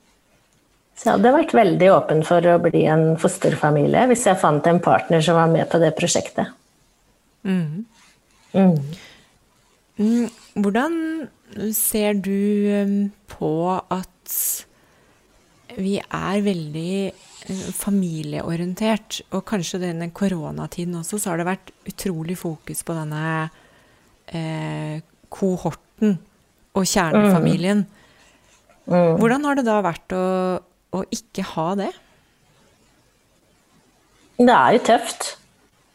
Så 0.94 1.08
jeg 1.08 1.16
hadde 1.16 1.32
vært 1.32 1.52
veldig 1.56 1.86
åpen 1.94 2.18
for 2.28 2.44
å 2.44 2.58
bli 2.62 2.84
en 2.92 3.14
fosterfamilie 3.20 4.02
hvis 4.10 4.26
jeg 4.28 4.38
fant 4.38 4.66
en 4.68 4.80
partner 4.84 5.22
som 5.24 5.38
var 5.38 5.48
med 5.50 5.64
på 5.70 5.80
det 5.80 5.94
prosjektet. 5.98 6.52
Mm. 7.42 7.86
mm. 8.52 8.74
Mm, 10.00 10.30
hvordan 10.56 10.94
ser 11.76 12.16
du 12.24 12.32
um, 12.80 12.98
på 13.28 13.52
at 13.92 14.36
vi 15.76 15.98
er 16.00 16.42
veldig 16.42 16.94
eh, 17.10 17.66
familieorientert, 17.76 19.20
og 19.36 19.44
kanskje 19.48 19.82
denne 19.84 20.10
koronatiden 20.14 20.98
også, 20.98 21.20
så 21.20 21.32
har 21.32 21.40
det 21.40 21.48
vært 21.50 21.72
utrolig 21.88 22.36
fokus 22.40 22.82
på 22.86 22.96
denne 22.96 23.24
eh, 24.34 25.02
kohorten 25.30 26.16
og 26.74 26.86
kjernefamilien. 26.86 27.84
Mm. 27.84 27.96
Mm. 28.90 29.18
Hvordan 29.20 29.44
har 29.46 29.58
det 29.58 29.66
da 29.68 29.76
vært 29.84 30.16
å, 30.16 30.24
å 30.96 31.02
ikke 31.14 31.44
ha 31.52 31.68
det? 31.78 31.90
Det 34.40 34.56
er 34.56 34.74
jo 34.74 34.82
tøft. 34.88 35.28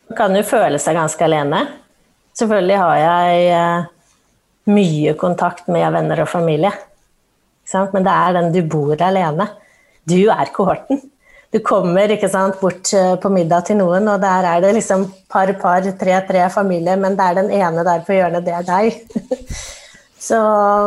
Man 0.07 0.19
kan 0.21 0.37
jo 0.37 0.45
føle 0.45 0.79
seg 0.79 0.95
ganske 0.95 1.25
alene. 1.25 1.65
Selvfølgelig 2.37 2.79
har 2.79 2.97
jeg 3.01 3.45
eh, 3.55 3.91
mye 4.69 5.13
kontakt 5.19 5.67
med 5.71 5.87
venner 5.93 6.23
og 6.23 6.29
familie. 6.31 6.71
Men 7.73 8.05
det 8.05 8.13
er 8.13 8.37
den 8.37 8.51
du 8.53 8.61
bor 8.69 9.01
alene. 9.01 9.49
Du 10.05 10.19
er 10.29 10.51
kohorten. 10.53 11.01
Du 11.53 11.61
kommer 11.63 12.11
sant, 12.27 12.59
bort 12.59 12.91
eh, 12.93 13.15
på 13.15 13.29
middag 13.31 13.69
til 13.69 13.77
noen, 13.79 14.09
og 14.11 14.19
der 14.19 14.43
er 14.49 14.61
det 14.61 14.73
liksom 14.75 15.05
par, 15.31 15.53
par, 15.61 15.85
tre, 15.99 16.17
tre 16.27 16.49
familier, 16.51 16.97
men 16.99 17.15
det 17.15 17.23
er 17.25 17.37
den 17.37 17.51
ene 17.55 17.85
der 17.87 18.03
på 18.03 18.17
hjørnet, 18.17 18.43
det 18.43 18.55
er 18.57 18.65
deg. 18.67 18.97
Så, 20.25 20.37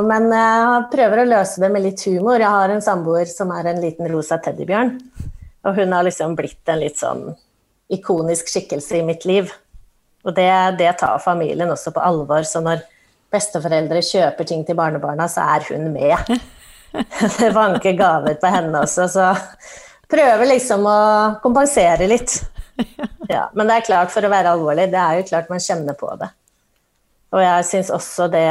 men 0.04 0.26
jeg 0.34 0.84
prøver 0.92 1.22
å 1.22 1.28
løse 1.30 1.62
det 1.62 1.70
med 1.72 1.84
litt 1.84 2.02
humor. 2.08 2.42
Jeg 2.42 2.50
har 2.50 2.74
en 2.74 2.82
samboer 2.82 3.28
som 3.30 3.52
er 3.54 3.70
en 3.70 3.80
liten 3.80 4.08
rosa 4.10 4.36
teddybjørn. 4.42 4.92
Og 5.68 5.78
hun 5.78 5.94
har 5.94 6.04
liksom 6.04 6.34
blitt 6.36 6.72
en 6.72 6.80
litt 6.82 6.98
sånn 6.98 7.28
ikonisk 7.92 8.50
skikkelse 8.50 8.98
i 8.98 9.04
mitt 9.06 9.24
liv. 9.28 9.52
Og 10.26 10.34
det, 10.34 10.50
det 10.80 10.90
tar 10.98 11.22
familien 11.22 11.70
også 11.70 11.94
på 11.94 12.02
alvor. 12.02 12.42
Så 12.42 12.60
når 12.64 12.82
besteforeldre 13.32 14.02
kjøper 14.04 14.48
ting 14.48 14.64
til 14.66 14.78
barnebarna, 14.78 15.28
så 15.30 15.44
er 15.56 15.66
hun 15.72 15.90
med. 15.94 16.38
Det 17.38 17.50
vanker 17.52 17.96
gaver 17.98 18.38
på 18.40 18.50
henne 18.52 18.80
også, 18.80 19.08
så 19.12 19.32
prøver 20.08 20.48
liksom 20.54 20.86
å 20.88 21.00
kompensere 21.42 22.08
litt. 22.08 22.38
Ja, 23.28 23.48
men 23.52 23.68
det 23.68 23.74
er 23.74 23.86
klart, 23.88 24.12
for 24.14 24.24
å 24.24 24.30
være 24.32 24.54
alvorlig, 24.54 24.86
det 24.92 25.00
er 25.02 25.18
jo 25.18 25.26
klart 25.28 25.50
man 25.52 25.60
kjenner 25.60 25.96
på 25.98 26.08
det. 26.20 26.30
Og 27.34 27.42
jeg 27.42 27.66
syns 27.68 27.90
også 27.92 28.28
det 28.32 28.48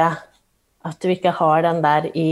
at 0.87 0.99
du 1.01 1.09
ikke 1.09 1.33
har 1.39 1.63
den 1.65 1.81
der 1.81 2.09
i 2.13 2.29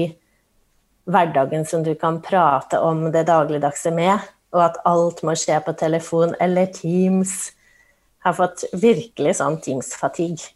hverdagen 1.09 1.65
som 1.65 1.83
du 1.85 1.93
kan 1.97 2.19
prate 2.23 2.79
om 2.81 3.07
det 3.13 3.25
dagligdagse 3.29 3.93
med, 3.95 4.21
og 4.55 4.61
at 4.67 4.79
alt 4.87 5.23
må 5.25 5.35
skje 5.37 5.57
på 5.65 5.73
telefon 5.77 6.35
eller 6.41 6.69
Teams. 6.73 7.33
Jeg 8.21 8.29
har 8.29 8.37
fått 8.37 8.65
virkelig 8.73 9.37
sånn 9.39 9.59
Teams-fatigue. 9.61 10.53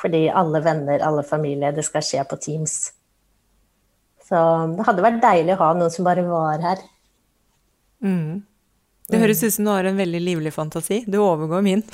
Fordi 0.00 0.26
alle 0.30 0.62
venner, 0.64 1.02
alle 1.04 1.22
familier, 1.26 1.74
det 1.76 1.84
skal 1.86 2.04
skje 2.06 2.24
på 2.28 2.38
Teams. 2.42 2.76
Så 4.28 4.38
det 4.76 4.86
hadde 4.86 5.04
vært 5.04 5.22
deilig 5.22 5.56
å 5.56 5.60
ha 5.60 5.74
noen 5.76 5.92
som 5.92 6.06
bare 6.06 6.24
var 6.26 6.62
her. 6.62 6.80
Mm. 8.02 8.42
Det 9.12 9.20
høres 9.20 9.42
ut 9.44 9.54
som 9.54 9.66
du 9.66 9.70
har 9.74 9.84
en 9.84 9.98
veldig 9.98 10.20
livlig 10.24 10.52
fantasi. 10.54 11.02
Du 11.06 11.18
overgår 11.20 11.62
min. 11.66 11.82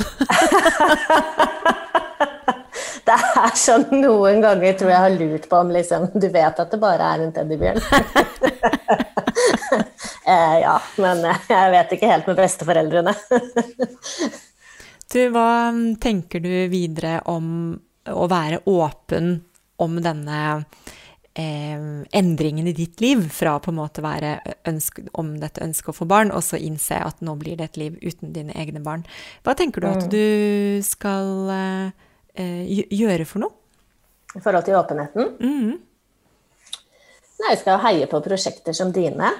det 3.08 3.16
er 3.16 3.56
sånn 3.58 3.88
noen 3.96 4.42
ganger 4.44 4.76
tror 4.78 4.92
jeg 4.92 5.04
har 5.06 5.16
lurt 5.16 5.48
på 5.50 5.56
om 5.58 5.72
liksom 5.74 6.10
Du 6.14 6.28
vet 6.28 6.60
at 6.62 6.70
det 6.70 6.80
bare 6.82 7.08
er 7.14 7.24
en 7.24 7.34
teddybjørn. 7.34 7.80
eh, 10.30 10.56
ja, 10.62 10.76
men 11.02 11.24
jeg 11.26 11.74
vet 11.74 11.96
ikke 11.96 12.12
helt 12.12 12.30
med 12.30 12.38
besteforeldrene. 12.38 13.16
du, 15.12 15.20
hva 15.34 15.50
tenker 15.98 16.44
du 16.44 16.52
videre 16.70 17.18
om 17.32 17.74
å 18.12 18.28
være 18.30 18.62
åpen 18.70 19.38
om 19.78 19.98
denne 20.02 20.38
eh, 21.38 21.78
endringen 22.18 22.66
i 22.66 22.74
ditt 22.76 23.00
liv, 23.00 23.22
fra 23.32 23.56
på 23.62 23.72
en 23.72 23.78
måte 23.78 24.04
være 24.04 24.36
ønske, 24.68 25.06
om 25.18 25.36
dette 25.40 25.62
ønsket 25.64 25.92
å 25.92 25.98
få 26.00 26.08
barn, 26.10 26.32
og 26.34 26.42
så 26.44 26.60
innse 26.60 26.98
at 26.98 27.22
nå 27.24 27.36
blir 27.40 27.58
det 27.58 27.70
et 27.70 27.80
liv 27.84 27.98
uten 28.02 28.34
dine 28.34 28.56
egne 28.58 28.82
barn. 28.84 29.06
Hva 29.46 29.54
tenker 29.58 29.84
du 29.84 29.90
at 29.90 30.06
mm. 30.06 30.10
du 30.12 30.24
skal 30.86 31.52
eh, 31.54 32.88
gjøre 32.90 33.28
for 33.28 33.46
noe? 33.46 33.54
I 34.36 34.42
forhold 34.44 34.66
til 34.66 34.76
åpenheten? 34.76 35.30
Mm. 35.40 35.78
Nei, 37.38 37.52
jeg 37.52 37.62
skal 37.62 37.80
heie 37.86 38.08
på 38.10 38.20
prosjekter 38.24 38.74
som 38.76 38.90
dine. 38.92 39.30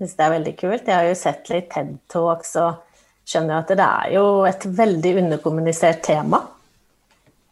Syns 0.00 0.16
det 0.18 0.24
er 0.24 0.32
veldig 0.34 0.52
kult. 0.58 0.88
Jeg 0.88 0.96
har 0.96 1.06
jo 1.06 1.16
sett 1.18 1.48
litt 1.52 1.70
TED 1.72 1.94
Talks 2.10 2.56
og 2.60 2.80
skjønner 3.28 3.60
at 3.60 3.70
det 3.78 3.86
er 3.86 4.14
jo 4.16 4.24
et 4.48 4.66
veldig 4.66 5.12
underkommunisert 5.22 6.02
tema. 6.04 6.42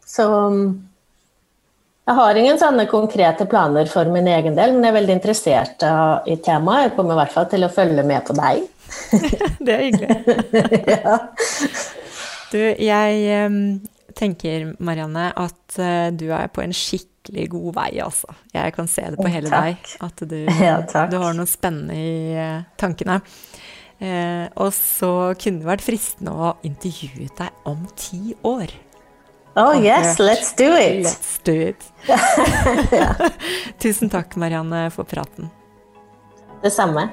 Så 0.09 0.25
jeg 2.09 2.17
har 2.17 2.39
ingen 2.41 2.57
sånne 2.57 2.87
konkrete 2.89 3.45
planer 3.49 3.85
for 3.91 4.09
min 4.09 4.27
egen 4.31 4.55
del, 4.57 4.73
men 4.73 4.87
jeg 4.87 4.93
er 4.93 4.97
veldig 4.97 5.15
interessert 5.19 5.85
i 6.25 6.39
temaet. 6.41 6.87
Jeg 6.87 6.95
kommer 6.95 7.13
i 7.13 7.19
hvert 7.21 7.35
fall 7.35 7.45
til 7.51 7.67
å 7.67 7.69
følge 7.73 8.05
med 8.07 8.25
på 8.25 8.33
deg. 8.39 8.63
det 9.65 9.75
er 9.75 9.83
hyggelig. 9.85 10.17
ja. 10.95 11.19
Du, 12.49 12.57
jeg 12.57 13.45
um, 13.45 13.59
tenker, 14.17 14.71
Marianne, 14.81 15.29
at 15.37 15.77
uh, 15.77 16.09
du 16.09 16.31
er 16.33 16.49
på 16.49 16.65
en 16.65 16.73
skikkelig 16.73 17.45
god 17.53 17.69
vei, 17.77 17.91
altså. 18.01 18.33
Jeg 18.55 18.73
kan 18.73 18.89
se 18.89 19.05
det 19.05 19.21
på 19.21 19.29
hele 19.29 19.53
takk. 19.53 19.85
deg. 19.85 19.95
At 20.09 20.25
du, 20.25 20.37
ja, 20.71 20.79
du, 21.13 21.17
har 21.21 21.37
noe 21.37 21.49
spennende 21.49 21.93
i 21.93 22.33
uh, 22.33 22.65
tankene. 22.81 23.21
Eh, 23.99 24.45
og 24.63 24.69
så 24.71 25.33
kunne 25.35 25.59
det 25.59 25.67
vært 25.67 25.83
fristende 25.83 26.31
å 26.31 26.53
intervjue 26.63 27.27
deg 27.35 27.65
om 27.67 27.81
ti 27.99 28.31
år. 28.47 28.71
Oh 29.59 29.73
yes, 29.73 30.19
let's 30.19 30.55
do 30.55 30.63
it! 30.63 31.03
Let's 31.03 31.39
do 31.43 31.51
it. 31.51 31.83
Tusen 33.79 34.09
takk, 34.09 34.35
Marianne, 34.35 34.89
for 34.89 35.03
praten. 35.03 35.49
Det 36.61 36.71
samme. 36.71 37.09